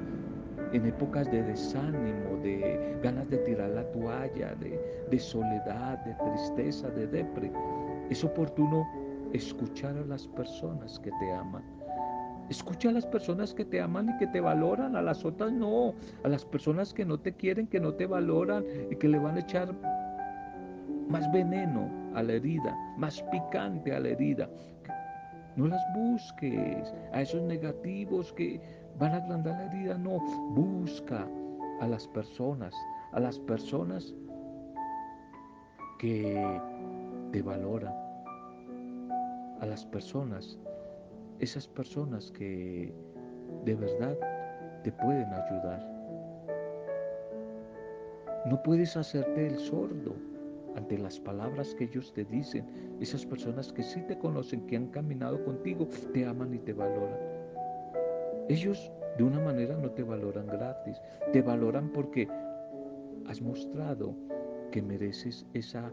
en 0.72 0.86
épocas 0.86 1.28
de 1.32 1.42
desánimo, 1.42 2.36
de 2.44 2.96
ganas 3.02 3.28
de 3.28 3.38
tirar 3.38 3.70
la 3.70 3.82
toalla, 3.90 4.54
de, 4.54 5.18
soledad, 5.18 5.98
de 6.04 6.14
tristeza, 6.14 6.90
de 6.90 7.08
depre, 7.08 7.50
es 8.08 8.22
oportuno 8.22 8.86
escuchar 9.32 9.96
a 9.96 10.06
las 10.06 10.28
personas 10.28 11.00
que 11.00 11.10
te 11.10 11.32
aman. 11.32 11.64
Escucha 12.48 12.90
a 12.90 12.92
las 12.92 13.06
personas 13.06 13.52
que 13.52 13.64
te 13.64 13.80
aman 13.80 14.10
y 14.10 14.18
que 14.18 14.28
te 14.28 14.40
valoran, 14.40 14.94
a 14.94 15.02
las 15.02 15.24
otras 15.24 15.50
no, 15.50 15.92
a 16.22 16.28
las 16.28 16.44
personas 16.44 16.94
que 16.94 17.04
no 17.04 17.18
te 17.18 17.32
quieren, 17.32 17.66
que 17.66 17.80
no 17.80 17.94
te 17.94 18.06
valoran 18.06 18.64
y 18.92 18.94
que 18.94 19.08
le 19.08 19.18
van 19.18 19.38
a 19.38 19.40
echar 19.40 19.74
más 21.08 21.30
veneno 21.32 21.90
a 22.14 22.22
la 22.22 22.34
herida, 22.34 22.76
más 22.96 23.20
picante 23.24 23.92
a 23.92 23.98
la 23.98 24.10
herida. 24.10 24.48
No 25.56 25.68
las 25.68 25.82
busques 25.94 26.94
a 27.12 27.22
esos 27.22 27.42
negativos 27.42 28.32
que 28.32 28.60
van 28.98 29.12
a 29.12 29.16
agrandar 29.16 29.54
la 29.54 29.66
herida, 29.66 29.98
no, 29.98 30.18
busca 30.54 31.28
a 31.80 31.86
las 31.86 32.06
personas, 32.08 32.74
a 33.12 33.20
las 33.20 33.38
personas 33.38 34.14
que 35.98 36.60
te 37.32 37.42
valoran, 37.42 37.94
a 39.60 39.66
las 39.66 39.84
personas, 39.86 40.58
esas 41.38 41.68
personas 41.68 42.30
que 42.30 42.94
de 43.64 43.74
verdad 43.74 44.16
te 44.82 44.92
pueden 44.92 45.32
ayudar. 45.32 45.92
No 48.46 48.60
puedes 48.62 48.96
hacerte 48.96 49.46
el 49.46 49.58
sordo 49.58 50.16
ante 50.76 50.98
las 50.98 51.20
palabras 51.20 51.74
que 51.74 51.84
ellos 51.84 52.12
te 52.12 52.24
dicen. 52.24 52.66
Esas 53.02 53.26
personas 53.26 53.72
que 53.72 53.82
sí 53.82 54.00
te 54.02 54.16
conocen, 54.16 54.64
que 54.68 54.76
han 54.76 54.86
caminado 54.86 55.44
contigo, 55.44 55.88
te 56.12 56.24
aman 56.24 56.54
y 56.54 56.58
te 56.60 56.72
valoran. 56.72 57.18
Ellos 58.48 58.92
de 59.18 59.24
una 59.24 59.40
manera 59.40 59.76
no 59.76 59.90
te 59.90 60.04
valoran 60.04 60.46
gratis, 60.46 61.02
te 61.32 61.42
valoran 61.42 61.90
porque 61.92 62.28
has 63.26 63.42
mostrado 63.42 64.14
que 64.70 64.80
mereces 64.80 65.44
esa 65.52 65.92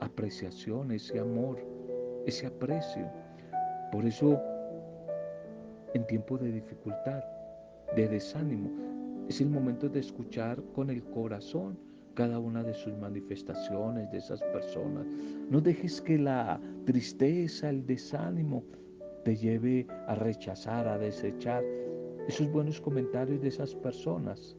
apreciación, 0.00 0.92
ese 0.92 1.18
amor, 1.18 1.58
ese 2.26 2.48
aprecio. 2.48 3.10
Por 3.90 4.04
eso, 4.04 4.38
en 5.94 6.06
tiempo 6.08 6.36
de 6.36 6.52
dificultad, 6.52 7.24
de 7.96 8.06
desánimo, 8.06 8.70
es 9.30 9.40
el 9.40 9.48
momento 9.48 9.88
de 9.88 10.00
escuchar 10.00 10.62
con 10.74 10.90
el 10.90 11.02
corazón 11.04 11.78
cada 12.14 12.38
una 12.38 12.62
de 12.62 12.74
sus 12.74 12.96
manifestaciones 12.96 14.10
de 14.10 14.18
esas 14.18 14.42
personas. 14.52 15.06
No 15.50 15.60
dejes 15.60 16.00
que 16.00 16.18
la 16.18 16.60
tristeza, 16.84 17.70
el 17.70 17.86
desánimo 17.86 18.64
te 19.24 19.36
lleve 19.36 19.86
a 20.06 20.14
rechazar, 20.14 20.88
a 20.88 20.98
desechar 20.98 21.62
esos 22.28 22.50
buenos 22.50 22.80
comentarios 22.80 23.40
de 23.40 23.48
esas 23.48 23.74
personas 23.74 24.56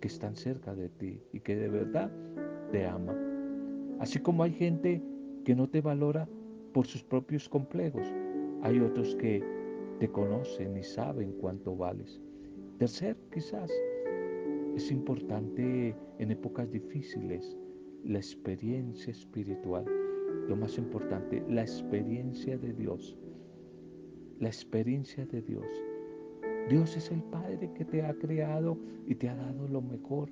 que 0.00 0.08
están 0.08 0.36
cerca 0.36 0.74
de 0.74 0.88
ti 0.88 1.22
y 1.32 1.40
que 1.40 1.56
de 1.56 1.68
verdad 1.68 2.10
te 2.70 2.86
aman. 2.86 3.96
Así 4.00 4.18
como 4.18 4.42
hay 4.42 4.52
gente 4.52 5.02
que 5.44 5.54
no 5.54 5.68
te 5.68 5.80
valora 5.80 6.28
por 6.72 6.86
sus 6.86 7.02
propios 7.02 7.48
complejos, 7.48 8.06
hay 8.62 8.80
otros 8.80 9.14
que 9.16 9.42
te 10.00 10.08
conocen 10.08 10.76
y 10.76 10.82
saben 10.82 11.32
cuánto 11.40 11.76
vales. 11.76 12.20
Tercer, 12.78 13.16
quizás, 13.32 13.70
es 14.76 14.90
importante 14.90 15.94
en 16.18 16.30
épocas 16.32 16.70
difíciles 16.70 17.56
la 18.04 18.18
experiencia 18.18 19.12
espiritual. 19.12 19.84
Lo 20.48 20.56
más 20.56 20.76
importante, 20.78 21.44
la 21.48 21.62
experiencia 21.62 22.58
de 22.58 22.72
Dios. 22.72 23.16
La 24.40 24.48
experiencia 24.48 25.24
de 25.26 25.42
Dios. 25.42 25.66
Dios 26.68 26.96
es 26.96 27.10
el 27.12 27.22
Padre 27.22 27.70
que 27.74 27.84
te 27.84 28.02
ha 28.02 28.14
creado 28.14 28.76
y 29.06 29.14
te 29.14 29.28
ha 29.28 29.36
dado 29.36 29.68
lo 29.68 29.80
mejor. 29.80 30.30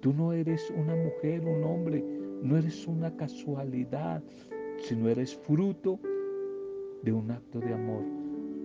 Tú 0.00 0.14
no 0.14 0.32
eres 0.32 0.72
una 0.74 0.96
mujer, 0.96 1.44
un 1.44 1.62
hombre, 1.62 2.02
no 2.42 2.56
eres 2.56 2.86
una 2.86 3.14
casualidad, 3.14 4.22
sino 4.78 5.10
eres 5.10 5.36
fruto 5.36 6.00
de 7.02 7.12
un 7.12 7.30
acto 7.30 7.60
de 7.60 7.74
amor. 7.74 8.04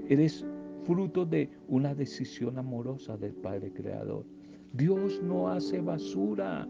Eres 0.08 0.46
fruto 0.84 1.26
de 1.26 1.50
una 1.68 1.94
decisión 1.94 2.58
amorosa 2.58 3.18
del 3.18 3.34
Padre 3.34 3.74
Creador. 3.74 4.35
Dios 4.76 5.22
no 5.24 5.48
hace 5.48 5.80
basura. 5.80 6.68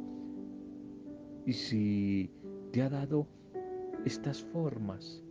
Y 1.45 1.53
si 1.53 2.29
te 2.71 2.81
ha 2.81 2.89
dado 2.89 3.27
estas 4.05 4.43
formas, 4.43 5.23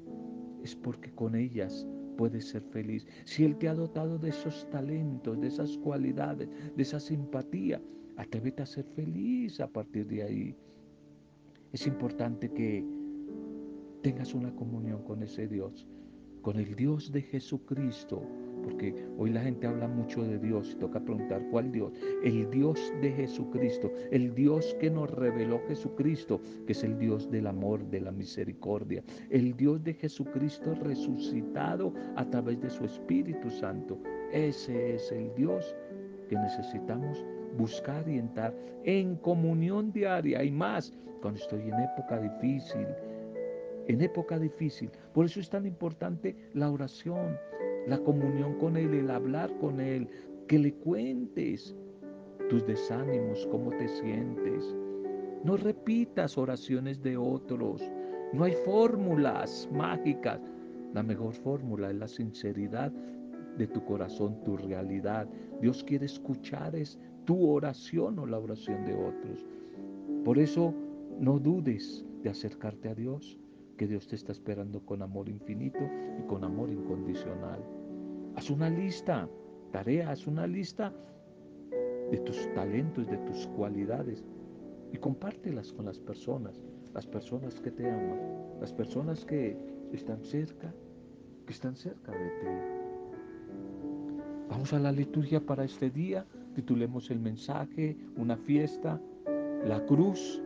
es 0.62 0.75
porque 0.75 1.12
con 1.12 1.35
ellas 1.35 1.87
puedes 2.16 2.49
ser 2.49 2.62
feliz. 2.62 3.07
Si 3.25 3.45
Él 3.45 3.57
te 3.57 3.69
ha 3.69 3.75
dotado 3.75 4.19
de 4.19 4.31
esos 4.31 4.69
talentos, 4.71 5.40
de 5.40 5.49
esas 5.49 5.76
cualidades, 5.78 6.49
de 6.76 6.83
esa 6.83 6.99
simpatía, 6.99 7.81
atrévete 8.16 8.62
a 8.62 8.66
ser 8.66 8.85
feliz 8.85 9.61
a 9.61 9.69
partir 9.69 10.07
de 10.07 10.23
ahí. 10.23 10.57
Es 11.73 11.87
importante 11.87 12.50
que 12.50 12.85
tengas 14.02 14.35
una 14.35 14.54
comunión 14.54 15.02
con 15.02 15.23
ese 15.23 15.49
Dios, 15.49 15.87
con 16.43 16.57
el 16.59 16.75
Dios 16.75 17.11
de 17.11 17.23
Jesucristo, 17.23 18.23
porque 18.64 18.94
hoy 19.18 19.30
la 19.30 19.42
gente 19.42 19.66
habla 19.66 19.87
mucho 19.87 20.23
de 20.23 20.38
Dios 20.38 20.73
y 20.73 20.76
toca 20.76 21.00
preguntar 21.00 21.42
cuál 21.50 21.70
Dios. 21.70 21.92
El 22.22 22.50
Dios 22.50 22.92
de 23.00 23.12
Jesucristo, 23.12 23.92
el 24.11 24.35
Dios 24.35 24.74
que 24.81 24.90
nos 24.90 25.11
reveló 25.11 25.61
Jesucristo, 25.68 26.40
que 26.66 26.72
es 26.72 26.83
el 26.83 26.98
Dios 26.98 27.31
del 27.31 27.46
amor, 27.46 27.85
de 27.90 28.00
la 28.00 28.11
misericordia, 28.11 29.05
el 29.31 29.55
Dios 29.57 29.85
de 29.85 29.94
Jesucristo 29.94 30.74
resucitado 30.74 31.92
a 32.16 32.24
través 32.24 32.61
de 32.61 32.70
su 32.70 32.85
Espíritu 32.85 33.50
Santo. 33.50 33.98
Ese 34.33 34.94
es 34.94 35.12
el 35.12 35.35
Dios 35.35 35.77
que 36.29 36.37
necesitamos 36.37 37.24
buscar 37.57 38.09
y 38.09 38.18
entrar 38.18 38.55
en 38.85 39.16
comunión 39.16 39.92
diaria 39.92 40.42
y 40.42 40.50
más 40.50 40.92
cuando 41.20 41.40
estoy 41.40 41.62
en 41.62 41.81
época 41.81 42.20
difícil, 42.20 42.87
en 43.87 44.00
época 44.00 44.38
difícil. 44.38 44.90
Por 45.12 45.27
eso 45.27 45.40
es 45.40 45.48
tan 45.48 45.66
importante 45.66 46.37
la 46.55 46.70
oración, 46.70 47.38
la 47.87 47.99
comunión 47.99 48.55
con 48.59 48.77
Él, 48.77 48.94
el 48.94 49.11
hablar 49.11 49.57
con 49.59 49.81
Él, 49.81 50.09
que 50.49 50.59
le 50.59 50.73
cuentes 50.75 51.75
tus 52.49 52.66
desánimos, 52.66 53.47
cómo 53.51 53.70
te 53.70 53.88
sientes. 53.88 54.75
No 55.44 55.57
repitas 55.57 56.38
oraciones 56.38 57.03
de 57.03 57.16
otros. 57.16 57.83
No 58.33 58.44
hay 58.44 58.53
fórmulas 58.64 59.68
mágicas. 59.73 60.40
La 60.94 61.03
mejor 61.03 61.35
fórmula 61.35 61.90
es 61.90 61.97
la 61.97 62.09
sinceridad 62.09 62.92
de 63.59 63.66
tu 63.66 63.85
corazón, 63.85 64.42
tu 64.44 64.57
realidad. 64.57 65.29
Dios 65.61 65.85
quiere 65.85 66.07
escuchar 66.07 66.75
es 66.75 66.99
tu 67.25 67.49
oración 67.49 68.18
o 68.18 68.27
la 68.27 68.38
oración 68.38 68.85
de 68.85 68.94
otros. 68.94 69.47
Por 70.25 70.38
eso 70.38 70.75
no 71.20 71.38
dudes 71.38 72.05
de 72.23 72.31
acercarte 72.31 72.88
a 72.88 72.94
Dios 72.94 73.38
que 73.77 73.87
Dios 73.87 74.07
te 74.07 74.17
está 74.17 74.33
esperando 74.33 74.85
con 74.85 75.03
amor 75.03 75.29
infinito 75.29 75.81
y 76.19 76.23
con 76.27 76.45
amor 76.45 76.71
incondicional. 76.71 77.65
Haz 78.37 78.51
una 78.51 78.71
lista, 78.71 79.29
tarea, 79.73 80.11
haz 80.11 80.27
una 80.27 80.47
lista 80.47 80.93
de 82.11 82.19
tus 82.19 82.53
talentos, 82.55 83.09
de 83.09 83.17
tus 83.19 83.47
cualidades 83.49 84.25
y 84.93 84.97
compártelas 84.99 85.73
con 85.73 85.87
las 85.87 85.99
personas, 85.99 86.63
las 86.93 87.07
personas 87.07 87.61
que 87.61 87.71
te 87.71 87.91
aman, 87.91 88.21
las 88.61 88.73
personas 88.73 89.25
que 89.25 89.57
están 89.93 90.23
cerca, 90.25 90.73
que 91.47 91.53
están 91.53 91.75
cerca 91.75 92.13
de 92.13 92.29
ti. 92.41 92.47
Vamos 94.49 94.73
a 94.73 94.79
la 94.79 94.93
liturgia 94.93 95.41
para 95.41 95.65
este 95.65 95.91
día, 95.91 96.27
titulemos 96.55 97.11
el 97.11 97.19
mensaje, 97.19 97.97
una 98.17 98.37
fiesta, 98.37 99.01
la 99.65 99.85
cruz, 99.87 100.41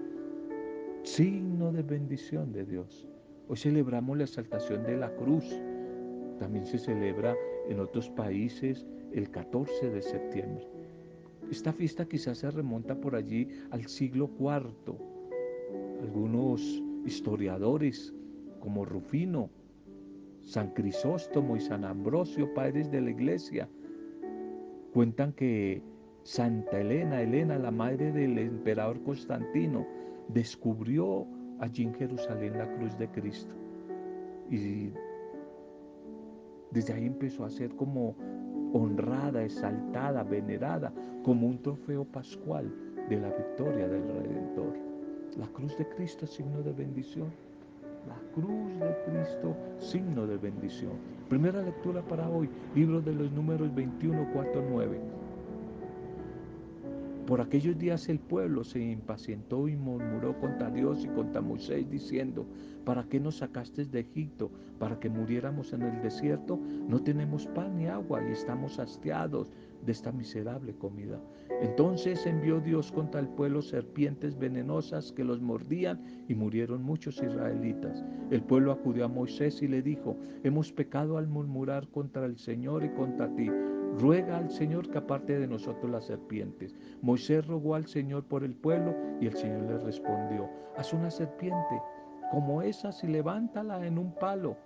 signo 1.03 1.73
de 1.73 1.83
bendición 1.83 2.53
de 2.53 2.64
Dios. 2.64 3.09
Hoy 3.50 3.56
celebramos 3.56 4.18
la 4.18 4.24
exaltación 4.24 4.84
de 4.84 4.98
la 4.98 5.11
cruz. 5.14 5.44
También 6.38 6.66
se 6.66 6.78
celebra 6.78 7.34
en 7.66 7.80
otros 7.80 8.11
países 8.11 8.87
el 9.12 9.30
14 9.30 9.88
de 9.88 10.02
septiembre. 10.02 10.68
Esta 11.50 11.72
fiesta 11.72 12.04
quizás 12.04 12.38
se 12.38 12.50
remonta 12.50 12.94
por 13.00 13.16
allí 13.16 13.48
al 13.70 13.87
siglo 13.87 14.30
IV. 14.38 14.98
Algunos 16.02 16.82
historiadores 17.06 18.12
como 18.61 18.84
Rufino, 18.84 19.48
San 20.42 20.74
Crisóstomo 20.74 21.56
y 21.56 21.61
San 21.61 21.87
Ambrosio, 21.87 22.52
padres 22.52 22.90
de 22.90 23.00
la 23.00 23.11
iglesia, 23.11 23.66
cuentan 24.92 25.32
que 25.32 25.82
Santa 26.22 26.82
Elena, 26.82 27.22
Elena, 27.22 27.58
la 27.58 27.70
madre 27.70 28.12
del 28.12 28.37
emperador 28.38 29.02
Constantino, 29.04 29.87
descubrió 30.28 31.26
allí 31.61 31.85
en 31.85 31.94
Jerusalén 31.94 32.59
la 32.59 32.71
cruz 32.77 32.97
de 32.99 33.09
Cristo. 33.09 33.55
Y 34.51 34.92
desde 36.71 36.94
ahí 36.94 37.07
empezó 37.07 37.44
a 37.44 37.51
ser 37.51 37.75
como 37.77 38.14
honrada, 38.73 39.44
exaltada, 39.44 40.23
venerada, 40.23 40.92
como 41.23 41.47
un 41.47 41.61
trofeo 41.62 42.05
pascual 42.05 42.73
de 43.09 43.21
la 43.21 43.29
victoria 43.29 43.88
del 43.88 44.03
Redentor. 44.09 44.75
La 45.37 45.47
cruz 45.49 45.77
de 45.79 45.88
Cristo, 45.88 46.27
signo 46.27 46.62
de 46.62 46.73
bendición. 46.73 47.29
La 48.07 48.18
cruz 48.33 48.79
de 48.79 48.97
Cristo, 49.05 49.55
signo 49.79 50.27
de 50.27 50.37
bendición. 50.37 50.92
Primera 51.29 51.62
lectura 51.62 52.03
para 52.03 52.29
hoy, 52.29 52.49
libro 52.75 53.01
de 53.01 53.12
los 53.12 53.31
números 53.33 53.75
21, 53.75 54.29
4, 54.33 54.64
9. 54.71 55.17
Por 57.29 57.43
aquellos 57.43 57.77
días 57.77 58.09
el 58.09 58.21
pueblo 58.21 58.64
se 58.64 58.81
impacientó 58.81 59.69
y 59.69 59.77
murmuró 59.77 60.41
contra 60.41 60.71
Dios 60.71 61.05
y 61.05 61.09
contra 61.09 61.43
Moisés 61.43 61.91
diciendo, 61.91 62.47
¿para 62.87 63.05
qué 63.05 63.21
nos 63.21 63.37
sacaste 63.37 63.85
de 63.85 64.01
Egipto? 64.01 64.51
¿Para 64.79 64.99
que 64.99 65.11
muriéramos 65.11 65.75
en 65.75 65.83
el 65.83 66.01
desierto? 66.01 66.59
No 66.88 67.03
tenemos 67.03 67.47
pan 67.49 67.77
ni 67.77 67.87
agua 67.87 68.27
y 68.27 68.33
estamos 68.33 68.79
hastiados 68.79 69.53
de 69.85 69.93
esta 69.93 70.11
miserable 70.11 70.75
comida. 70.75 71.21
Entonces 71.61 72.25
envió 72.25 72.61
Dios 72.61 72.91
contra 72.91 73.21
el 73.21 73.29
pueblo 73.29 73.61
serpientes 73.61 74.38
venenosas 74.38 75.12
que 75.12 75.23
los 75.23 75.43
mordían 75.43 76.01
y 76.29 76.35
murieron 76.35 76.83
muchos 76.83 77.23
israelitas. 77.23 78.07
El 78.31 78.41
pueblo 78.41 78.73
acudió 78.73 79.05
a 79.05 79.09
Moisés 79.09 79.61
y 79.61 79.69
le 79.69 79.83
dijo, 79.83 80.17
hemos 80.45 80.73
pecado 80.73 81.19
al 81.19 81.29
murmurar 81.29 81.88
contra 81.88 82.25
el 82.25 82.38
Señor 82.38 82.85
y 82.85 82.88
contra 82.88 83.29
ti 83.37 83.51
ruega 83.98 84.38
al 84.38 84.50
Señor 84.50 84.90
que 84.90 84.98
aparte 84.98 85.38
de 85.38 85.46
nosotros 85.46 85.90
las 85.90 86.04
serpientes. 86.04 86.74
Moisés 87.02 87.46
rogó 87.46 87.74
al 87.74 87.87
Señor 87.87 88.24
por 88.24 88.44
el 88.44 88.54
pueblo 88.54 88.94
y 89.20 89.26
el 89.26 89.37
Señor 89.37 89.62
le 89.62 89.78
respondió, 89.78 90.48
haz 90.76 90.92
una 90.92 91.11
serpiente 91.11 91.80
como 92.30 92.62
esa 92.62 92.90
y 93.02 93.06
levántala 93.08 93.84
en 93.87 93.98
un 93.98 94.14
palo. 94.14 94.56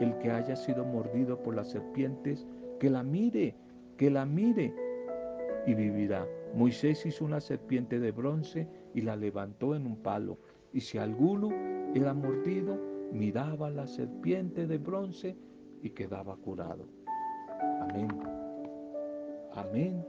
El 0.00 0.16
que 0.18 0.30
haya 0.30 0.54
sido 0.54 0.84
mordido 0.84 1.42
por 1.42 1.56
las 1.56 1.70
serpientes, 1.70 2.46
que 2.78 2.88
la 2.88 3.02
mire 3.02 3.56
que 3.98 4.10
la 4.10 4.24
mire 4.24 4.72
y 5.66 5.74
vivirá. 5.74 6.26
Moisés 6.54 7.04
hizo 7.04 7.26
una 7.26 7.40
serpiente 7.40 7.98
de 7.98 8.12
bronce 8.12 8.66
y 8.94 9.02
la 9.02 9.16
levantó 9.16 9.74
en 9.74 9.86
un 9.86 9.96
palo. 9.96 10.38
Y 10.72 10.80
si 10.80 10.96
alguno 10.96 11.50
era 11.94 12.14
mordido, 12.14 12.78
miraba 13.12 13.68
la 13.68 13.86
serpiente 13.86 14.66
de 14.66 14.78
bronce 14.78 15.36
y 15.82 15.90
quedaba 15.90 16.36
curado. 16.36 16.88
Amén. 17.80 18.37
Amén. 19.54 20.04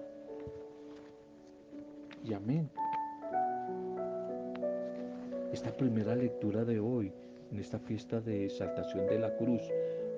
Y 2.23 2.34
amén. 2.34 2.69
Esta 5.52 5.75
primera 5.75 6.15
lectura 6.15 6.63
de 6.63 6.80
hoy, 6.80 7.12
en 7.52 7.60
esta 7.60 7.80
fiesta 7.80 8.21
de 8.21 8.45
exaltación 8.45 9.08
de 9.08 9.19
la 9.19 9.36
cruz, 9.36 9.62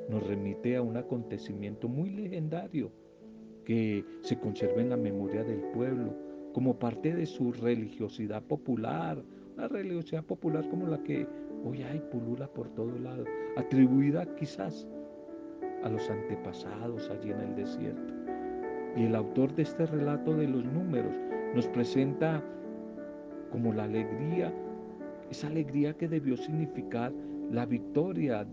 nos 0.10 0.26
remite 0.28 0.76
a 0.76 0.82
un 0.82 0.98
acontecimiento 0.98 1.88
muy 1.88 2.10
legendario 2.10 2.92
que 3.64 4.04
se 4.22 4.38
conserva 4.40 4.82
en 4.82 4.90
la 4.90 4.98
memoria 4.98 5.44
del 5.44 5.62
pueblo 5.72 6.14
como 6.54 6.78
parte 6.78 7.16
de 7.16 7.26
su 7.26 7.54
religiosidad 7.54 8.44
popular, 8.44 9.24
una 9.56 9.68
religiosidad 9.68 10.24
popular 10.24 10.68
como 10.70 10.88
la 10.88 11.02
que 11.04 11.28
hoy 11.64 11.84
hay 11.84 12.00
pulula 12.00 12.48
por 12.48 12.70
todo 12.70 12.98
lado, 13.00 13.24
atribuida 13.56 14.26
quizás 14.36 14.88
a 15.84 15.90
los 15.90 16.10
antepasados 16.10 17.10
allí 17.10 17.32
en 17.32 17.40
el 17.40 17.56
desierto. 17.56 18.14
Y 18.96 19.06
el 19.06 19.16
autor 19.16 19.54
de 19.56 19.64
este 19.64 19.86
relato 19.86 20.36
de 20.36 20.48
los 20.48 20.66
números 20.66 21.14
nos 21.56 21.68
presenta 21.68 22.44
como 23.52 23.74
la 23.74 23.84
alegría, 23.84 24.54
esa 25.30 25.48
alegría 25.48 25.94
que 25.94 26.08
debió 26.08 26.38
significar 26.38 27.14
la 27.52 27.66
victoria 27.66 28.46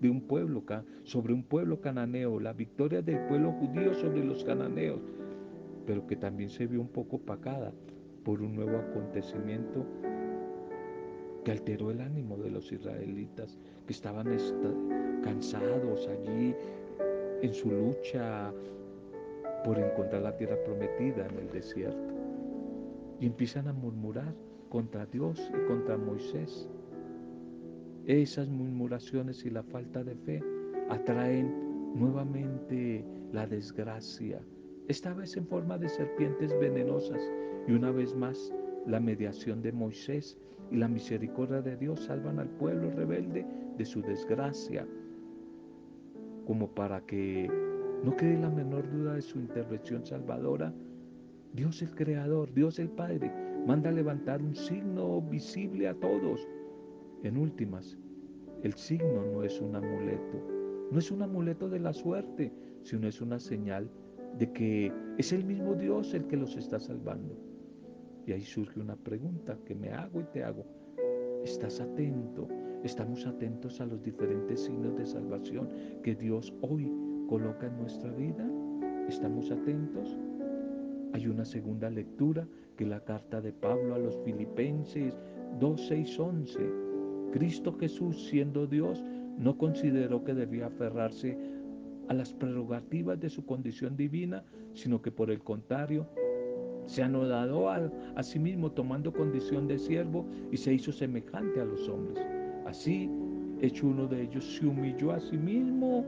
de 0.00 0.10
un 0.10 0.20
pueblo 0.22 0.64
sobre 1.04 1.32
un 1.32 1.42
pueblo 1.42 1.80
cananeo, 1.80 2.40
la 2.40 2.52
victoria 2.52 3.02
del 3.02 3.20
pueblo 3.26 3.52
judío 3.52 3.94
sobre 3.94 4.24
los 4.24 4.44
cananeos, 4.44 5.00
pero 5.86 6.06
que 6.06 6.16
también 6.16 6.50
se 6.50 6.66
vio 6.66 6.80
un 6.80 6.88
poco 6.88 7.16
opacada 7.16 7.72
por 8.24 8.42
un 8.42 8.54
nuevo 8.54 8.76
acontecimiento 8.78 9.86
que 11.44 11.50
alteró 11.50 11.90
el 11.90 12.00
ánimo 12.00 12.36
de 12.36 12.50
los 12.50 12.70
israelitas, 12.70 13.58
que 13.86 13.92
estaban 13.92 14.28
cansados 15.22 16.08
allí 16.08 16.54
en 17.42 17.54
su 17.54 17.70
lucha 17.70 18.52
por 19.64 19.78
encontrar 19.78 20.22
la 20.22 20.36
tierra 20.36 20.56
prometida 20.64 21.26
en 21.26 21.38
el 21.38 21.50
desierto. 21.50 22.14
Y 23.20 23.26
empiezan 23.26 23.68
a 23.68 23.72
murmurar 23.72 24.34
contra 24.68 25.06
Dios 25.06 25.50
y 25.50 25.66
contra 25.66 25.96
Moisés. 25.96 26.68
Esas 28.06 28.48
murmuraciones 28.48 29.44
y 29.44 29.50
la 29.50 29.62
falta 29.62 30.02
de 30.02 30.16
fe 30.16 30.42
atraen 30.90 31.94
nuevamente 31.94 33.04
la 33.32 33.46
desgracia, 33.46 34.40
esta 34.88 35.14
vez 35.14 35.36
en 35.36 35.46
forma 35.46 35.78
de 35.78 35.88
serpientes 35.88 36.52
venenosas 36.58 37.22
y 37.68 37.72
una 37.72 37.90
vez 37.90 38.14
más 38.14 38.52
la 38.86 38.98
mediación 38.98 39.62
de 39.62 39.72
Moisés 39.72 40.36
y 40.70 40.76
la 40.76 40.88
misericordia 40.88 41.62
de 41.62 41.76
Dios 41.76 42.00
salvan 42.00 42.38
al 42.38 42.48
pueblo 42.48 42.90
rebelde 42.90 43.46
de 43.78 43.84
su 43.84 44.02
desgracia, 44.02 44.86
como 46.46 46.68
para 46.74 47.00
que 47.02 47.48
no 48.02 48.16
quede 48.16 48.38
la 48.38 48.50
menor 48.50 48.90
duda 48.90 49.14
de 49.14 49.22
su 49.22 49.38
intervención 49.38 50.04
salvadora. 50.04 50.72
Dios 51.52 51.82
el 51.82 51.94
Creador, 51.94 52.52
Dios 52.52 52.78
el 52.78 52.88
Padre, 52.88 53.32
manda 53.66 53.92
levantar 53.92 54.42
un 54.42 54.56
signo 54.56 55.20
visible 55.20 55.86
a 55.86 55.94
todos. 55.94 56.48
En 57.22 57.36
últimas, 57.36 57.96
el 58.62 58.74
signo 58.74 59.24
no 59.32 59.44
es 59.44 59.60
un 59.60 59.76
amuleto, 59.76 60.88
no 60.90 60.98
es 60.98 61.10
un 61.10 61.22
amuleto 61.22 61.68
de 61.68 61.78
la 61.78 61.92
suerte, 61.92 62.52
sino 62.82 63.06
es 63.06 63.20
una 63.20 63.38
señal 63.38 63.88
de 64.38 64.52
que 64.52 64.92
es 65.18 65.32
el 65.32 65.44
mismo 65.44 65.74
Dios 65.74 66.12
el 66.14 66.26
que 66.26 66.36
los 66.36 66.56
está 66.56 66.80
salvando. 66.80 67.36
Y 68.26 68.32
ahí 68.32 68.42
surge 68.42 68.80
una 68.80 68.96
pregunta 68.96 69.58
que 69.64 69.74
me 69.74 69.90
hago 69.90 70.20
y 70.20 70.24
te 70.24 70.42
hago. 70.42 70.64
¿Estás 71.44 71.80
atento? 71.80 72.48
¿Estamos 72.82 73.26
atentos 73.26 73.80
a 73.80 73.86
los 73.86 74.02
diferentes 74.02 74.60
signos 74.60 74.96
de 74.96 75.06
salvación 75.06 75.68
que 76.02 76.14
Dios 76.14 76.52
hoy 76.62 76.90
coloca 77.32 77.66
en 77.66 77.78
nuestra 77.78 78.12
vida? 78.12 78.46
¿Estamos 79.08 79.50
atentos? 79.50 80.18
Hay 81.14 81.26
una 81.28 81.46
segunda 81.46 81.88
lectura 81.88 82.46
que 82.76 82.84
la 82.84 83.00
carta 83.00 83.40
de 83.40 83.54
Pablo 83.54 83.94
a 83.94 83.98
los 83.98 84.18
Filipenses 84.18 85.18
2, 85.58 85.86
6, 85.88 86.18
11. 86.18 86.60
Cristo 87.32 87.74
Jesús, 87.78 88.26
siendo 88.28 88.66
Dios, 88.66 89.02
no 89.38 89.56
consideró 89.56 90.22
que 90.22 90.34
debía 90.34 90.66
aferrarse 90.66 91.38
a 92.08 92.12
las 92.12 92.34
prerrogativas 92.34 93.18
de 93.18 93.30
su 93.30 93.46
condición 93.46 93.96
divina, 93.96 94.44
sino 94.74 95.00
que 95.00 95.10
por 95.10 95.30
el 95.30 95.42
contrario, 95.42 96.06
se 96.84 97.02
anodó 97.02 97.70
a, 97.70 97.90
a 98.14 98.22
sí 98.22 98.38
mismo 98.40 98.72
tomando 98.72 99.10
condición 99.10 99.66
de 99.68 99.78
siervo 99.78 100.26
y 100.50 100.58
se 100.58 100.74
hizo 100.74 100.92
semejante 100.92 101.62
a 101.62 101.64
los 101.64 101.88
hombres. 101.88 102.22
Así, 102.66 103.10
hecho 103.62 103.86
uno 103.86 104.06
de 104.06 104.20
ellos, 104.20 104.44
se 104.44 104.66
humilló 104.66 105.12
a 105.12 105.20
sí 105.20 105.38
mismo 105.38 106.04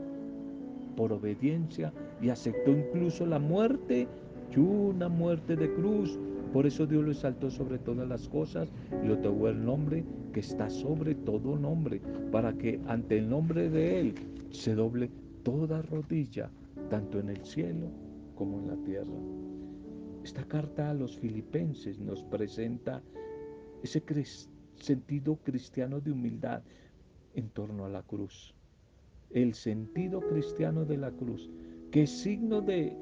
por 0.95 1.13
obediencia 1.13 1.93
y 2.21 2.29
aceptó 2.29 2.71
incluso 2.71 3.25
la 3.25 3.39
muerte 3.39 4.07
y 4.55 4.59
una 4.59 5.09
muerte 5.09 5.55
de 5.55 5.73
cruz. 5.73 6.17
Por 6.53 6.65
eso 6.65 6.85
Dios 6.85 7.03
lo 7.03 7.11
exaltó 7.11 7.49
sobre 7.49 7.77
todas 7.79 8.07
las 8.07 8.29
cosas 8.29 8.71
y 9.03 9.07
lo 9.07 9.17
tuvo 9.19 9.49
el 9.49 9.63
nombre 9.65 10.05
que 10.31 10.39
está 10.39 10.69
sobre 10.69 11.15
todo 11.15 11.57
nombre, 11.57 12.01
para 12.31 12.53
que 12.53 12.79
ante 12.87 13.17
el 13.17 13.29
nombre 13.29 13.69
de 13.69 13.99
Él 13.99 14.15
se 14.51 14.75
doble 14.75 15.09
toda 15.43 15.81
rodilla, 15.81 16.49
tanto 16.89 17.19
en 17.19 17.29
el 17.29 17.43
cielo 17.45 17.87
como 18.35 18.59
en 18.59 18.67
la 18.67 18.75
tierra. 18.83 19.13
Esta 20.23 20.43
carta 20.43 20.89
a 20.89 20.93
los 20.93 21.17
filipenses 21.17 21.99
nos 21.99 22.23
presenta 22.23 23.01
ese 23.83 24.01
sentido 24.75 25.37
cristiano 25.37 25.99
de 26.01 26.11
humildad 26.11 26.63
en 27.35 27.49
torno 27.49 27.85
a 27.85 27.89
la 27.89 28.01
cruz. 28.01 28.55
El 29.35 29.53
sentido 29.53 30.21
cristiano 30.21 30.83
de 30.83 30.97
la 30.97 31.11
cruz, 31.11 31.51
que 31.91 32.03
es 32.03 32.09
signo 32.09 32.61
de 32.61 32.97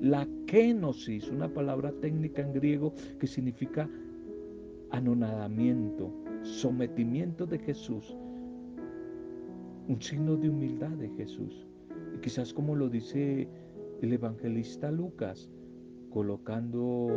la 0.00 0.26
kenosis, 0.46 1.28
una 1.28 1.52
palabra 1.52 1.92
técnica 2.00 2.40
en 2.40 2.54
griego 2.54 2.94
que 3.20 3.26
significa 3.26 3.86
anonadamiento, 4.90 6.10
sometimiento 6.42 7.44
de 7.44 7.58
Jesús 7.58 8.16
un 9.88 10.00
signo 10.02 10.36
de 10.36 10.50
humildad 10.50 10.90
de 10.90 11.08
Jesús. 11.10 11.66
Y 12.14 12.20
quizás 12.20 12.52
como 12.52 12.76
lo 12.76 12.88
dice 12.88 13.48
el 14.02 14.12
evangelista 14.12 14.92
Lucas, 14.92 15.50
colocando 16.10 17.08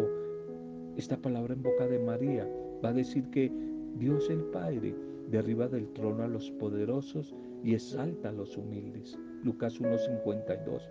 esta 0.97 1.17
palabra 1.17 1.53
en 1.53 1.61
boca 1.61 1.87
de 1.87 1.99
María, 1.99 2.49
va 2.83 2.89
a 2.89 2.93
decir 2.93 3.29
que 3.29 3.51
Dios 3.97 4.29
el 4.29 4.43
Padre 4.45 4.95
derriba 5.29 5.67
del 5.67 5.87
trono 5.93 6.23
a 6.23 6.27
los 6.27 6.51
poderosos 6.51 7.35
y 7.63 7.73
exalta 7.73 8.29
a 8.29 8.33
los 8.33 8.57
humildes. 8.57 9.17
Lucas 9.43 9.79
1.52. 9.79 10.81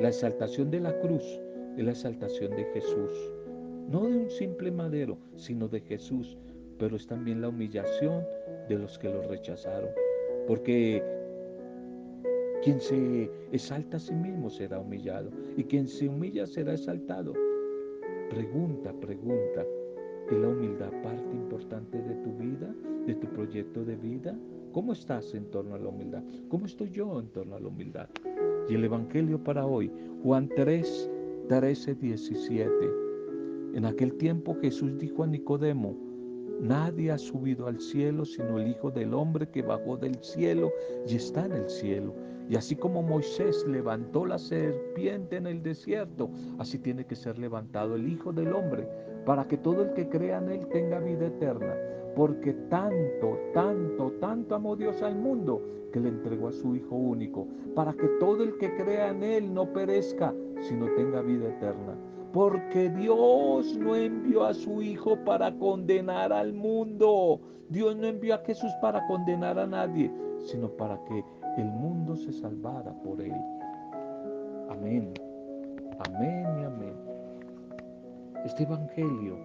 La 0.00 0.08
exaltación 0.08 0.70
de 0.70 0.80
la 0.80 0.98
cruz 1.00 1.24
es 1.76 1.84
la 1.84 1.90
exaltación 1.92 2.54
de 2.56 2.64
Jesús, 2.72 3.30
no 3.90 4.06
de 4.06 4.16
un 4.16 4.30
simple 4.30 4.70
madero, 4.70 5.18
sino 5.36 5.68
de 5.68 5.80
Jesús, 5.80 6.36
pero 6.78 6.96
es 6.96 7.06
también 7.06 7.40
la 7.40 7.48
humillación 7.48 8.24
de 8.68 8.78
los 8.78 8.98
que 8.98 9.08
lo 9.08 9.22
rechazaron. 9.22 9.90
Porque 10.46 11.02
quien 12.62 12.80
se 12.80 13.30
exalta 13.52 13.96
a 13.96 14.00
sí 14.00 14.14
mismo 14.14 14.50
será 14.50 14.78
humillado 14.78 15.30
y 15.56 15.64
quien 15.64 15.88
se 15.88 16.08
humilla 16.08 16.46
será 16.46 16.74
exaltado. 16.74 17.32
Pregunta, 18.30 18.92
pregunta, 19.00 19.64
¿es 20.30 20.38
la 20.38 20.48
humildad 20.48 20.90
parte 21.02 21.34
importante 21.34 21.98
de 22.02 22.14
tu 22.16 22.32
vida, 22.36 22.74
de 23.06 23.14
tu 23.14 23.26
proyecto 23.28 23.84
de 23.84 23.96
vida? 23.96 24.36
¿Cómo 24.72 24.92
estás 24.92 25.34
en 25.34 25.50
torno 25.50 25.74
a 25.74 25.78
la 25.78 25.88
humildad? 25.88 26.22
¿Cómo 26.48 26.66
estoy 26.66 26.90
yo 26.90 27.18
en 27.18 27.28
torno 27.28 27.56
a 27.56 27.60
la 27.60 27.68
humildad? 27.68 28.08
Y 28.68 28.74
el 28.74 28.84
Evangelio 28.84 29.42
para 29.42 29.66
hoy, 29.66 29.90
Juan 30.22 30.50
3, 30.54 31.10
13, 31.48 31.94
17. 31.94 32.70
En 33.74 33.84
aquel 33.84 34.14
tiempo 34.14 34.56
Jesús 34.60 34.98
dijo 34.98 35.22
a 35.22 35.26
Nicodemo, 35.26 35.96
Nadie 36.60 37.12
ha 37.12 37.18
subido 37.18 37.68
al 37.68 37.78
cielo 37.78 38.24
sino 38.24 38.58
el 38.58 38.68
Hijo 38.68 38.90
del 38.90 39.14
Hombre 39.14 39.48
que 39.48 39.62
bajó 39.62 39.96
del 39.96 40.16
cielo 40.16 40.72
y 41.06 41.14
está 41.14 41.46
en 41.46 41.52
el 41.52 41.70
cielo. 41.70 42.12
Y 42.48 42.56
así 42.56 42.76
como 42.76 43.02
Moisés 43.02 43.66
levantó 43.66 44.24
la 44.24 44.38
serpiente 44.38 45.36
en 45.36 45.46
el 45.46 45.62
desierto, 45.62 46.30
así 46.58 46.78
tiene 46.78 47.04
que 47.04 47.14
ser 47.14 47.38
levantado 47.38 47.94
el 47.94 48.08
Hijo 48.08 48.32
del 48.32 48.54
Hombre, 48.54 48.88
para 49.26 49.46
que 49.46 49.58
todo 49.58 49.82
el 49.82 49.92
que 49.92 50.08
crea 50.08 50.38
en 50.38 50.48
Él 50.48 50.66
tenga 50.68 50.98
vida 50.98 51.26
eterna. 51.26 51.74
Porque 52.16 52.54
tanto, 52.70 53.38
tanto, 53.52 54.12
tanto 54.20 54.54
amó 54.54 54.76
Dios 54.76 55.02
al 55.02 55.16
mundo 55.16 55.62
que 55.92 56.00
le 56.00 56.08
entregó 56.08 56.48
a 56.48 56.52
su 56.52 56.74
Hijo 56.74 56.96
único, 56.96 57.46
para 57.74 57.92
que 57.92 58.08
todo 58.18 58.42
el 58.42 58.56
que 58.56 58.74
crea 58.76 59.10
en 59.10 59.22
Él 59.22 59.52
no 59.52 59.70
perezca, 59.72 60.34
sino 60.60 60.86
tenga 60.94 61.20
vida 61.20 61.48
eterna. 61.48 61.96
Porque 62.32 62.88
Dios 62.90 63.76
no 63.78 63.94
envió 63.94 64.44
a 64.44 64.54
su 64.54 64.82
Hijo 64.82 65.16
para 65.24 65.54
condenar 65.58 66.32
al 66.32 66.54
mundo. 66.54 67.40
Dios 67.68 67.94
no 67.96 68.06
envió 68.06 68.34
a 68.34 68.38
Jesús 68.38 68.70
para 68.80 69.06
condenar 69.06 69.58
a 69.58 69.66
nadie, 69.66 70.10
sino 70.38 70.68
para 70.68 71.02
que 71.04 71.22
el 71.58 71.70
mundo 71.72 72.16
se 72.16 72.32
salvara 72.32 72.92
por 73.02 73.20
él. 73.20 73.34
Amén. 74.70 75.12
Amén 76.06 76.46
y 76.60 76.64
amén. 76.64 76.94
Este 78.44 78.62
Evangelio 78.62 79.36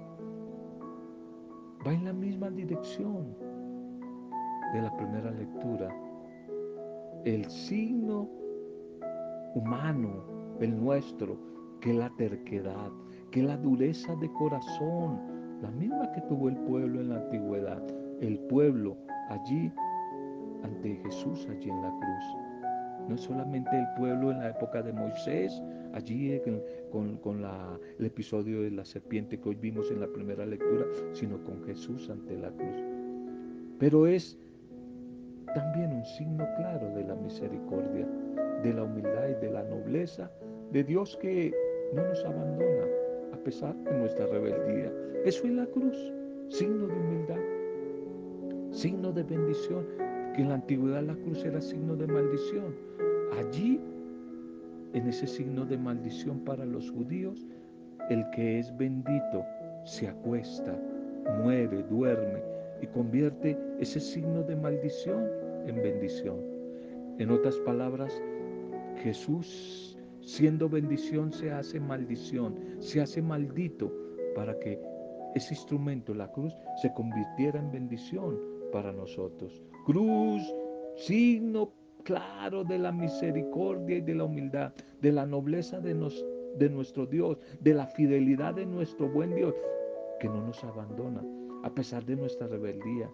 va 1.85 1.91
en 1.91 2.05
la 2.05 2.13
misma 2.13 2.51
dirección 2.51 3.35
de 4.73 4.81
la 4.81 4.95
primera 4.95 5.31
lectura. 5.31 5.89
El 7.25 7.49
signo 7.49 8.29
humano, 9.55 10.23
el 10.59 10.79
nuestro, 10.79 11.37
que 11.81 11.93
la 11.93 12.09
terquedad, 12.11 12.91
que 13.31 13.41
la 13.41 13.57
dureza 13.57 14.15
de 14.17 14.31
corazón, 14.33 15.19
la 15.61 15.71
misma 15.71 16.11
que 16.11 16.21
tuvo 16.21 16.49
el 16.49 16.57
pueblo 16.57 17.01
en 17.01 17.09
la 17.09 17.15
antigüedad, 17.15 17.81
el 18.21 18.37
pueblo 18.41 18.97
allí 19.29 19.71
ante 20.63 20.95
Jesús, 21.03 21.47
allí 21.49 21.69
en 21.69 21.81
la 21.81 21.89
cruz. 21.89 23.09
No 23.09 23.17
solamente 23.17 23.69
el 23.77 23.85
pueblo 23.97 24.31
en 24.31 24.39
la 24.39 24.49
época 24.49 24.81
de 24.81 24.93
Moisés, 24.93 25.61
allí 25.93 26.39
con, 26.91 27.43
el 27.99 28.05
episodio 28.05 28.61
de 28.63 28.71
la 28.71 28.85
serpiente 28.85 29.39
que 29.39 29.49
hoy 29.49 29.55
vimos 29.55 29.91
en 29.91 29.99
la 29.99 30.07
primera 30.07 30.45
lectura, 30.45 30.85
sino 31.13 31.41
con 31.43 31.63
Jesús 31.63 32.09
ante 32.09 32.37
la 32.37 32.49
cruz. 32.49 32.83
Pero 33.79 34.07
es 34.07 34.37
también 35.53 35.93
un 35.93 36.05
signo 36.05 36.45
claro 36.57 36.89
de 36.95 37.03
la 37.03 37.15
misericordia, 37.15 38.07
de 38.63 38.73
la 38.73 38.83
humildad 38.83 39.27
y 39.29 39.45
de 39.45 39.51
la 39.51 39.63
nobleza 39.63 40.31
de 40.71 40.83
Dios 40.83 41.17
que 41.21 41.53
no 41.93 42.03
nos 42.03 42.23
abandona 42.25 42.85
a 43.33 43.37
pesar 43.37 43.75
de 43.75 43.93
nuestra 43.99 44.25
rebeldía. 44.27 44.91
Eso 45.25 45.45
es 45.45 45.53
la 45.53 45.65
cruz, 45.67 45.95
signo 46.49 46.87
de 46.87 46.93
humildad, 46.93 47.39
signo 48.71 49.11
de 49.11 49.23
bendición, 49.23 49.85
que 50.33 50.41
en 50.41 50.49
la 50.49 50.55
antigüedad 50.55 51.03
la 51.03 51.15
cruz 51.15 51.43
era 51.45 51.61
signo 51.61 51.95
de 51.95 52.07
maldición. 52.07 52.75
Allí, 53.37 53.79
en 54.93 55.07
ese 55.07 55.27
signo 55.27 55.65
de 55.65 55.77
maldición 55.77 56.39
para 56.39 56.65
los 56.65 56.91
judíos, 56.91 57.47
el 58.09 58.29
que 58.31 58.59
es 58.59 58.75
bendito 58.77 59.45
se 59.85 60.07
acuesta, 60.07 60.77
muere, 61.41 61.83
duerme 61.83 62.41
y 62.81 62.87
convierte 62.87 63.57
ese 63.79 63.99
signo 63.99 64.43
de 64.43 64.55
maldición 64.55 65.27
en 65.67 65.75
bendición. 65.75 66.37
En 67.19 67.29
otras 67.29 67.57
palabras, 67.59 68.21
Jesús, 69.03 69.97
siendo 70.21 70.67
bendición, 70.67 71.31
se 71.31 71.51
hace 71.51 71.79
maldición, 71.79 72.55
se 72.79 73.01
hace 73.01 73.21
maldito 73.21 73.91
para 74.35 74.57
que 74.59 74.79
ese 75.35 75.53
instrumento, 75.53 76.13
la 76.13 76.31
cruz, 76.31 76.53
se 76.81 76.93
convirtiera 76.93 77.59
en 77.59 77.71
bendición 77.71 78.37
para 78.71 78.91
nosotros. 78.91 79.63
Cruz, 79.85 80.41
signo 80.95 81.71
claro 82.03 82.63
de 82.63 82.77
la 82.79 82.91
misericordia 82.91 83.97
y 83.97 84.01
de 84.01 84.15
la 84.15 84.25
humildad, 84.25 84.73
de 85.01 85.11
la 85.11 85.25
nobleza 85.25 85.79
de, 85.79 85.93
de 86.57 86.69
nuestro 86.69 87.05
Dios, 87.05 87.37
de 87.59 87.73
la 87.73 87.87
fidelidad 87.87 88.53
de 88.53 88.65
nuestro 88.65 89.09
buen 89.09 89.35
Dios, 89.35 89.55
que 90.19 90.27
no 90.29 90.41
nos 90.45 90.63
abandona 90.63 91.21
a 91.63 91.73
pesar 91.73 92.05
de 92.05 92.15
nuestra 92.15 92.47
rebeldía, 92.47 93.09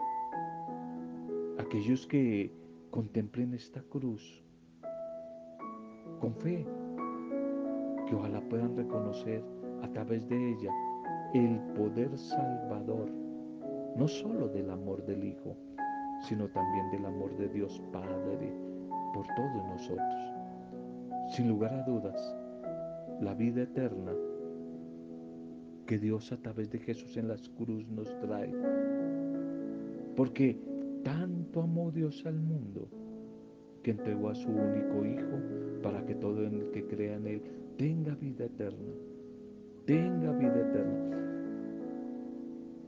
aquellos 1.60 2.08
que 2.08 2.52
contemplen 2.90 3.54
esta 3.54 3.82
cruz 3.84 4.44
con 6.20 6.34
fe, 6.36 6.66
que 8.08 8.16
ojalá 8.16 8.42
puedan 8.50 8.76
reconocer 8.76 9.44
a 9.84 9.88
través 9.90 10.28
de 10.28 10.52
ella 10.52 10.72
el 11.34 11.60
poder 11.76 12.18
salvador, 12.18 13.10
no 13.96 14.08
solo 14.08 14.48
del 14.48 14.72
amor 14.72 15.06
del 15.06 15.24
Hijo, 15.24 15.56
sino 16.22 16.48
también 16.48 16.90
del 16.92 17.06
amor 17.06 17.36
de 17.38 17.48
Dios 17.50 17.82
Padre 17.92 18.54
por 19.14 19.26
todos 19.36 19.66
nosotros. 19.68 20.34
Sin 21.30 21.48
lugar 21.48 21.74
a 21.74 21.84
dudas, 21.84 22.36
la 23.22 23.34
vida 23.34 23.64
eterna 23.64 24.14
que 25.86 25.98
Dios 25.98 26.32
a 26.32 26.38
través 26.38 26.70
de 26.70 26.80
Jesús 26.80 27.18
en 27.18 27.28
la 27.28 27.36
cruz 27.58 27.88
nos 27.90 28.08
trae. 28.20 28.54
Porque 30.16 30.60
tanto 31.04 31.62
amó 31.62 31.92
Dios 31.92 32.26
al 32.26 32.40
mundo 32.40 32.88
que 33.84 33.92
entregó 33.92 34.30
a 34.30 34.36
su 34.36 34.50
único 34.50 35.06
Hijo 35.06 35.82
para 35.82 36.06
que 36.06 36.16
todo 36.16 36.46
el 36.46 36.70
que 36.72 36.86
crea 36.86 37.16
en 37.16 37.28
Él 37.28 37.42
tenga 37.78 38.14
vida 38.16 38.46
eterna. 38.46 38.94
Tenga 39.86 40.32
vida 40.34 40.60
eterna. 40.60 41.19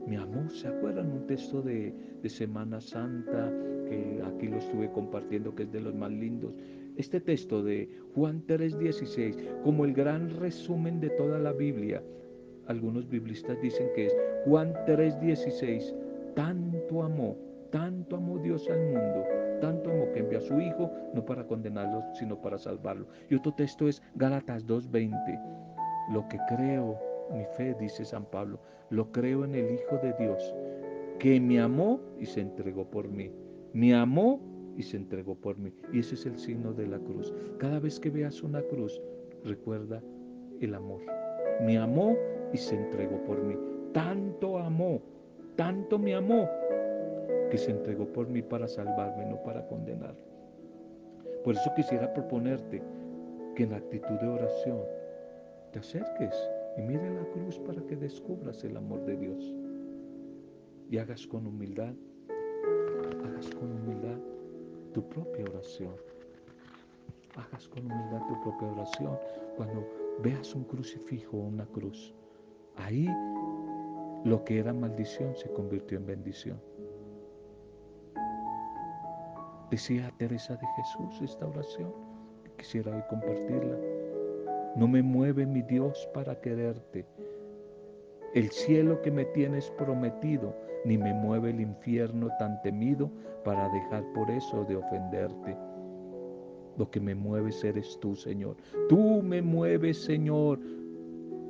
Mi 0.06 0.16
amor, 0.16 0.50
¿se 0.50 0.68
acuerdan 0.68 1.12
un 1.12 1.26
texto 1.26 1.62
de, 1.62 1.94
de 2.22 2.28
Semana 2.28 2.80
Santa 2.80 3.52
que 3.88 4.22
aquí 4.24 4.48
lo 4.48 4.58
estuve 4.58 4.90
compartiendo, 4.90 5.54
que 5.54 5.64
es 5.64 5.72
de 5.72 5.80
los 5.80 5.94
más 5.94 6.10
lindos? 6.10 6.52
Este 6.96 7.20
texto 7.20 7.62
de 7.62 7.88
Juan 8.14 8.44
3:16, 8.46 9.62
como 9.62 9.84
el 9.84 9.94
gran 9.94 10.30
resumen 10.38 11.00
de 11.00 11.10
toda 11.10 11.38
la 11.38 11.52
Biblia. 11.52 12.02
Algunos 12.66 13.08
biblistas 13.08 13.60
dicen 13.62 13.88
que 13.94 14.06
es 14.06 14.16
Juan 14.44 14.74
3:16, 14.86 15.94
tanto 16.34 17.02
amó 17.02 17.36
tanto 17.72 18.16
amó 18.16 18.38
Dios 18.38 18.68
al 18.70 18.78
mundo, 18.78 19.24
tanto 19.60 19.90
amó 19.90 20.12
que 20.12 20.20
envió 20.20 20.38
a 20.38 20.42
su 20.42 20.60
Hijo, 20.60 20.92
no 21.14 21.24
para 21.24 21.46
condenarlo, 21.46 22.04
sino 22.14 22.40
para 22.40 22.58
salvarlo. 22.58 23.06
Y 23.30 23.34
otro 23.34 23.52
texto 23.52 23.88
es 23.88 24.00
Gálatas 24.14 24.64
2.20. 24.66 26.12
Lo 26.12 26.28
que 26.28 26.38
creo, 26.54 27.00
mi 27.30 27.44
fe, 27.56 27.74
dice 27.78 28.04
San 28.04 28.24
Pablo, 28.24 28.58
lo 28.90 29.10
creo 29.12 29.44
en 29.44 29.54
el 29.54 29.74
Hijo 29.74 29.98
de 29.98 30.12
Dios, 30.18 30.54
que 31.18 31.40
me 31.40 31.60
amó 31.60 32.00
y 32.18 32.26
se 32.26 32.40
entregó 32.40 32.84
por 32.84 33.08
mí. 33.08 33.30
Me 33.72 33.94
amó 33.94 34.40
y 34.76 34.82
se 34.82 34.96
entregó 34.96 35.34
por 35.34 35.56
mí. 35.58 35.72
Y 35.92 36.00
ese 36.00 36.14
es 36.14 36.26
el 36.26 36.38
signo 36.38 36.72
de 36.72 36.86
la 36.86 36.98
cruz. 36.98 37.32
Cada 37.58 37.78
vez 37.78 37.98
que 38.00 38.10
veas 38.10 38.42
una 38.42 38.62
cruz, 38.62 39.00
recuerda 39.44 40.02
el 40.60 40.74
amor. 40.74 41.00
Me 41.64 41.78
amó 41.78 42.16
y 42.52 42.56
se 42.56 42.74
entregó 42.74 43.22
por 43.24 43.42
mí. 43.42 43.56
Tanto 43.92 44.58
amó, 44.58 45.00
tanto 45.56 45.98
me 45.98 46.14
amó 46.14 46.48
que 47.50 47.58
se 47.58 47.70
entregó 47.70 48.06
por 48.06 48.28
mí 48.28 48.42
para 48.42 48.66
salvarme, 48.66 49.26
no 49.26 49.42
para 49.42 49.66
condenar. 49.66 50.14
Por 51.44 51.54
eso 51.54 51.70
quisiera 51.76 52.12
proponerte 52.12 52.82
que 53.54 53.64
en 53.64 53.74
actitud 53.74 54.18
de 54.20 54.28
oración 54.28 54.80
te 55.72 55.80
acerques 55.80 56.34
y 56.76 56.82
mire 56.82 57.10
la 57.14 57.24
cruz 57.32 57.58
para 57.60 57.82
que 57.82 57.96
descubras 57.96 58.64
el 58.64 58.76
amor 58.76 59.04
de 59.04 59.16
Dios. 59.16 59.54
Y 60.90 60.98
hagas 60.98 61.26
con 61.26 61.46
humildad, 61.46 61.94
hagas 63.24 63.50
con 63.54 63.72
humildad 63.72 64.18
tu 64.92 65.08
propia 65.08 65.44
oración. 65.44 65.94
Hagas 67.36 67.68
con 67.68 67.86
humildad 67.86 68.20
tu 68.28 68.40
propia 68.42 68.68
oración 68.68 69.18
cuando 69.56 69.86
veas 70.22 70.54
un 70.54 70.64
crucifijo 70.64 71.38
o 71.38 71.40
una 71.40 71.66
cruz. 71.66 72.14
Ahí 72.76 73.08
lo 74.24 74.44
que 74.44 74.58
era 74.58 74.72
maldición 74.72 75.34
se 75.36 75.50
convirtió 75.50 75.98
en 75.98 76.06
bendición. 76.06 76.60
Decía 79.70 80.12
Teresa 80.18 80.54
de 80.56 80.66
Jesús 80.76 81.22
esta 81.22 81.46
oración, 81.46 81.92
quisiera 82.58 82.94
hoy 82.94 83.02
compartirla. 83.08 83.91
No 84.76 84.88
me 84.88 85.02
mueve 85.02 85.46
mi 85.46 85.62
Dios 85.62 86.08
para 86.14 86.40
quererte, 86.40 87.06
el 88.34 88.50
cielo 88.50 89.02
que 89.02 89.10
me 89.10 89.26
tienes 89.26 89.70
prometido, 89.72 90.56
ni 90.86 90.96
me 90.96 91.12
mueve 91.12 91.50
el 91.50 91.60
infierno 91.60 92.30
tan 92.38 92.62
temido 92.62 93.10
para 93.44 93.68
dejar 93.68 94.04
por 94.14 94.30
eso 94.30 94.64
de 94.64 94.76
ofenderte. 94.76 95.54
Lo 96.78 96.90
que 96.90 96.98
me 96.98 97.14
mueves 97.14 97.62
eres 97.62 97.98
tú, 98.00 98.16
Señor. 98.16 98.56
Tú 98.88 99.22
me 99.22 99.42
mueves, 99.42 100.02
Señor. 100.02 100.58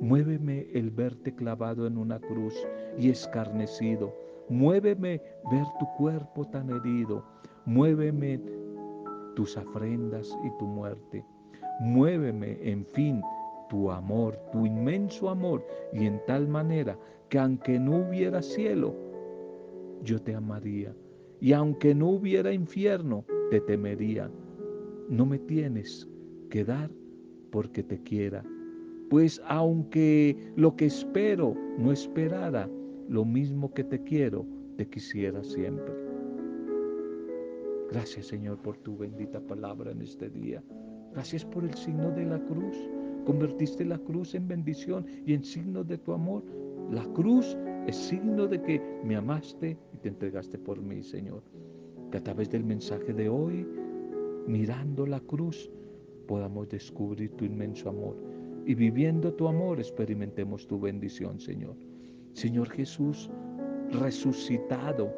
Muéveme 0.01 0.67
el 0.73 0.91
verte 0.91 1.33
clavado 1.33 1.87
en 1.87 1.97
una 1.97 2.19
cruz 2.19 2.53
y 2.97 3.09
escarnecido. 3.09 4.13
Muéveme 4.49 5.21
ver 5.49 5.65
tu 5.79 5.85
cuerpo 5.97 6.45
tan 6.49 6.69
herido. 6.69 7.23
Muéveme 7.65 8.41
tus 9.35 9.55
ofrendas 9.55 10.37
y 10.43 10.49
tu 10.57 10.65
muerte. 10.65 11.23
Muéveme, 11.79 12.57
en 12.61 12.85
fin, 12.85 13.21
tu 13.69 13.89
amor, 13.91 14.37
tu 14.51 14.65
inmenso 14.65 15.29
amor, 15.29 15.65
y 15.91 16.05
en 16.05 16.21
tal 16.25 16.47
manera 16.47 16.97
que 17.29 17.39
aunque 17.39 17.79
no 17.79 18.07
hubiera 18.07 18.41
cielo, 18.41 18.95
yo 20.03 20.21
te 20.21 20.35
amaría. 20.35 20.95
Y 21.39 21.53
aunque 21.53 21.95
no 21.95 22.09
hubiera 22.09 22.53
infierno, 22.53 23.25
te 23.49 23.59
temería. 23.61 24.29
No 25.09 25.25
me 25.25 25.39
tienes 25.39 26.07
que 26.49 26.63
dar 26.63 26.89
porque 27.51 27.83
te 27.83 28.01
quiera. 28.01 28.43
Pues 29.09 29.41
aunque 29.47 30.37
lo 30.55 30.75
que 30.75 30.85
espero 30.85 31.55
no 31.77 31.91
esperara, 31.91 32.69
lo 33.09 33.25
mismo 33.25 33.73
que 33.73 33.83
te 33.83 34.01
quiero, 34.03 34.45
te 34.77 34.87
quisiera 34.87 35.43
siempre. 35.43 35.93
Gracias 37.91 38.27
Señor 38.27 38.57
por 38.59 38.77
tu 38.77 38.97
bendita 38.97 39.39
palabra 39.41 39.91
en 39.91 40.01
este 40.01 40.29
día. 40.29 40.63
Gracias 41.13 41.45
por 41.45 41.63
el 41.63 41.73
signo 41.75 42.09
de 42.11 42.25
la 42.25 42.39
cruz. 42.39 42.75
Convertiste 43.25 43.85
la 43.85 43.99
cruz 43.99 44.33
en 44.33 44.47
bendición 44.47 45.05
y 45.25 45.33
en 45.33 45.43
signo 45.43 45.83
de 45.83 45.97
tu 45.99 46.11
amor. 46.11 46.43
La 46.91 47.03
cruz 47.13 47.55
es 47.87 47.95
signo 47.95 48.47
de 48.47 48.61
que 48.61 48.81
me 49.03 49.15
amaste 49.15 49.77
y 49.93 49.97
te 49.97 50.09
entregaste 50.09 50.57
por 50.57 50.81
mí, 50.81 51.03
Señor. 51.03 51.43
Que 52.11 52.17
a 52.17 52.23
través 52.23 52.49
del 52.49 52.63
mensaje 52.63 53.13
de 53.13 53.29
hoy, 53.29 53.65
mirando 54.47 55.05
la 55.05 55.19
cruz, 55.19 55.69
podamos 56.27 56.67
descubrir 56.69 57.31
tu 57.31 57.45
inmenso 57.45 57.89
amor 57.89 58.17
y 58.65 58.73
viviendo 58.73 59.33
tu 59.33 59.47
amor 59.47 59.79
experimentemos 59.79 60.67
tu 60.67 60.79
bendición, 60.79 61.39
Señor. 61.39 61.75
Señor 62.33 62.69
Jesús, 62.69 63.29
resucitado, 63.91 65.13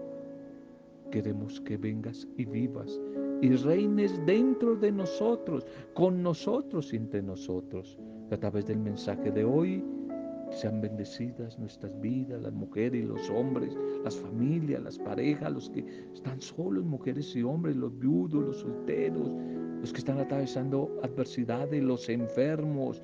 queremos 1.10 1.62
que 1.62 1.77
vengas 1.77 2.27
y 2.38 2.45
vivas 2.45 2.99
y 3.41 3.56
reines 3.56 4.19
dentro 4.26 4.76
de 4.76 4.91
nosotros, 4.91 5.65
con 5.93 6.21
nosotros 6.24 6.93
y 6.93 6.98
entre 6.98 7.21
nosotros. 7.21 7.98
A 8.32 8.38
través 8.38 8.65
del 8.65 8.80
mensaje 8.80 9.32
de 9.32 9.43
hoy, 9.43 9.84
sean 10.52 10.82
bendecidas 10.82 11.58
nuestras 11.60 12.00
vidas, 12.02 12.41
las 12.41 12.54
mujeres 12.54 13.04
y 13.04 13.08
los 13.08 13.30
hombres, 13.30 13.76
las 14.04 14.15
familias, 14.15 14.82
las 14.82 14.98
parejas, 14.98 15.52
los 15.52 15.69
que 15.69 15.86
están 16.13 16.41
solos, 16.41 16.86
mujeres 16.86 17.36
y 17.36 17.43
hombres, 17.43 17.76
los 17.76 17.98
viudos, 17.98 18.43
los 18.43 18.58
solteros, 18.58 19.32
los 19.82 19.91
que 19.91 20.00
están 20.00 20.19
atravesando 20.19 21.00
adversidades, 21.04 21.84
los 21.84 22.08
enfermos. 22.10 23.02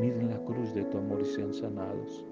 Miren 0.00 0.30
la 0.30 0.38
cruz 0.44 0.74
de 0.74 0.84
tu 0.84 0.98
amor 0.98 1.20
y 1.22 1.26
sean 1.26 1.52
sanados. 1.52 2.24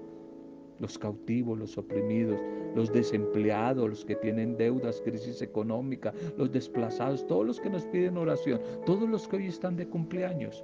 Los 0.83 0.99
cautivos, 0.99 1.57
los 1.57 1.77
oprimidos, 1.77 2.37
los 2.75 2.91
desempleados, 2.91 3.89
los 3.89 4.03
que 4.03 4.17
tienen 4.17 4.57
deudas, 4.57 5.01
crisis 5.01 5.41
económica, 5.41 6.13
los 6.37 6.51
desplazados, 6.51 7.25
todos 7.25 7.47
los 7.47 7.61
que 7.61 7.69
nos 7.69 7.85
piden 7.85 8.17
oración, 8.17 8.59
todos 8.85 9.07
los 9.09 9.25
que 9.29 9.37
hoy 9.37 9.47
están 9.47 9.77
de 9.77 9.87
cumpleaños 9.87 10.61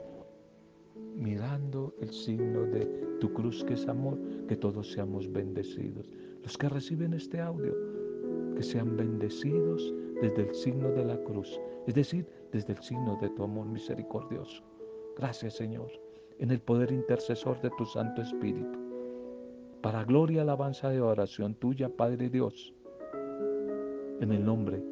mirando 1.15 1.93
el 1.99 2.11
signo 2.11 2.65
de 2.65 2.85
tu 3.19 3.31
cruz 3.33 3.63
que 3.63 3.73
es 3.73 3.87
amor, 3.87 4.17
que 4.47 4.55
todos 4.55 4.91
seamos 4.91 5.31
bendecidos. 5.31 6.09
Los 6.43 6.57
que 6.57 6.69
reciben 6.69 7.13
este 7.13 7.39
audio, 7.39 7.75
que 8.55 8.63
sean 8.63 8.95
bendecidos 8.95 9.93
desde 10.21 10.47
el 10.47 10.55
signo 10.55 10.89
de 10.91 11.05
la 11.05 11.17
cruz, 11.23 11.59
es 11.87 11.93
decir, 11.93 12.25
desde 12.51 12.73
el 12.73 12.81
signo 12.81 13.17
de 13.21 13.29
tu 13.29 13.43
amor 13.43 13.67
misericordioso. 13.67 14.63
Gracias 15.17 15.55
Señor, 15.55 15.91
en 16.39 16.51
el 16.51 16.61
poder 16.61 16.91
intercesor 16.91 17.59
de 17.61 17.69
tu 17.77 17.85
Santo 17.85 18.21
Espíritu. 18.21 18.78
Para 19.81 20.03
gloria, 20.03 20.41
alabanza 20.41 20.93
y 20.93 20.97
oración 20.97 21.55
tuya, 21.55 21.89
Padre 21.89 22.29
Dios, 22.29 22.73
en 24.19 24.31
el 24.31 24.43
nombre, 24.43 24.83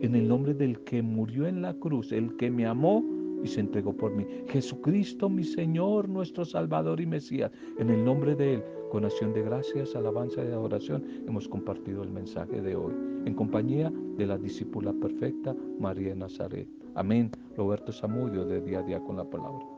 en 0.00 0.16
el 0.16 0.26
nombre 0.26 0.52
del 0.54 0.80
que 0.80 1.00
murió 1.00 1.46
en 1.46 1.62
la 1.62 1.74
cruz, 1.74 2.10
el 2.10 2.36
que 2.36 2.50
me 2.50 2.66
amó, 2.66 3.04
y 3.42 3.48
se 3.48 3.60
entregó 3.60 3.92
por 3.92 4.14
mí. 4.14 4.26
Jesucristo, 4.48 5.28
mi 5.28 5.44
Señor, 5.44 6.08
nuestro 6.08 6.44
Salvador 6.44 7.00
y 7.00 7.06
Mesías, 7.06 7.50
en 7.78 7.90
el 7.90 8.04
nombre 8.04 8.34
de 8.34 8.54
Él, 8.54 8.64
con 8.90 9.04
acción 9.04 9.32
de 9.32 9.42
gracias, 9.42 9.96
alabanza 9.96 10.44
y 10.44 10.48
adoración, 10.48 11.04
hemos 11.26 11.48
compartido 11.48 12.02
el 12.02 12.10
mensaje 12.10 12.60
de 12.60 12.76
hoy, 12.76 12.92
en 13.24 13.34
compañía 13.34 13.92
de 14.16 14.26
la 14.26 14.38
discípula 14.38 14.92
perfecta, 14.92 15.54
María 15.78 16.10
de 16.10 16.16
Nazaret. 16.16 16.68
Amén. 16.94 17.30
Roberto 17.56 17.90
Samudio, 17.90 18.44
de 18.44 18.60
día 18.60 18.80
a 18.80 18.82
día 18.82 19.00
con 19.00 19.16
la 19.16 19.24
palabra. 19.24 19.71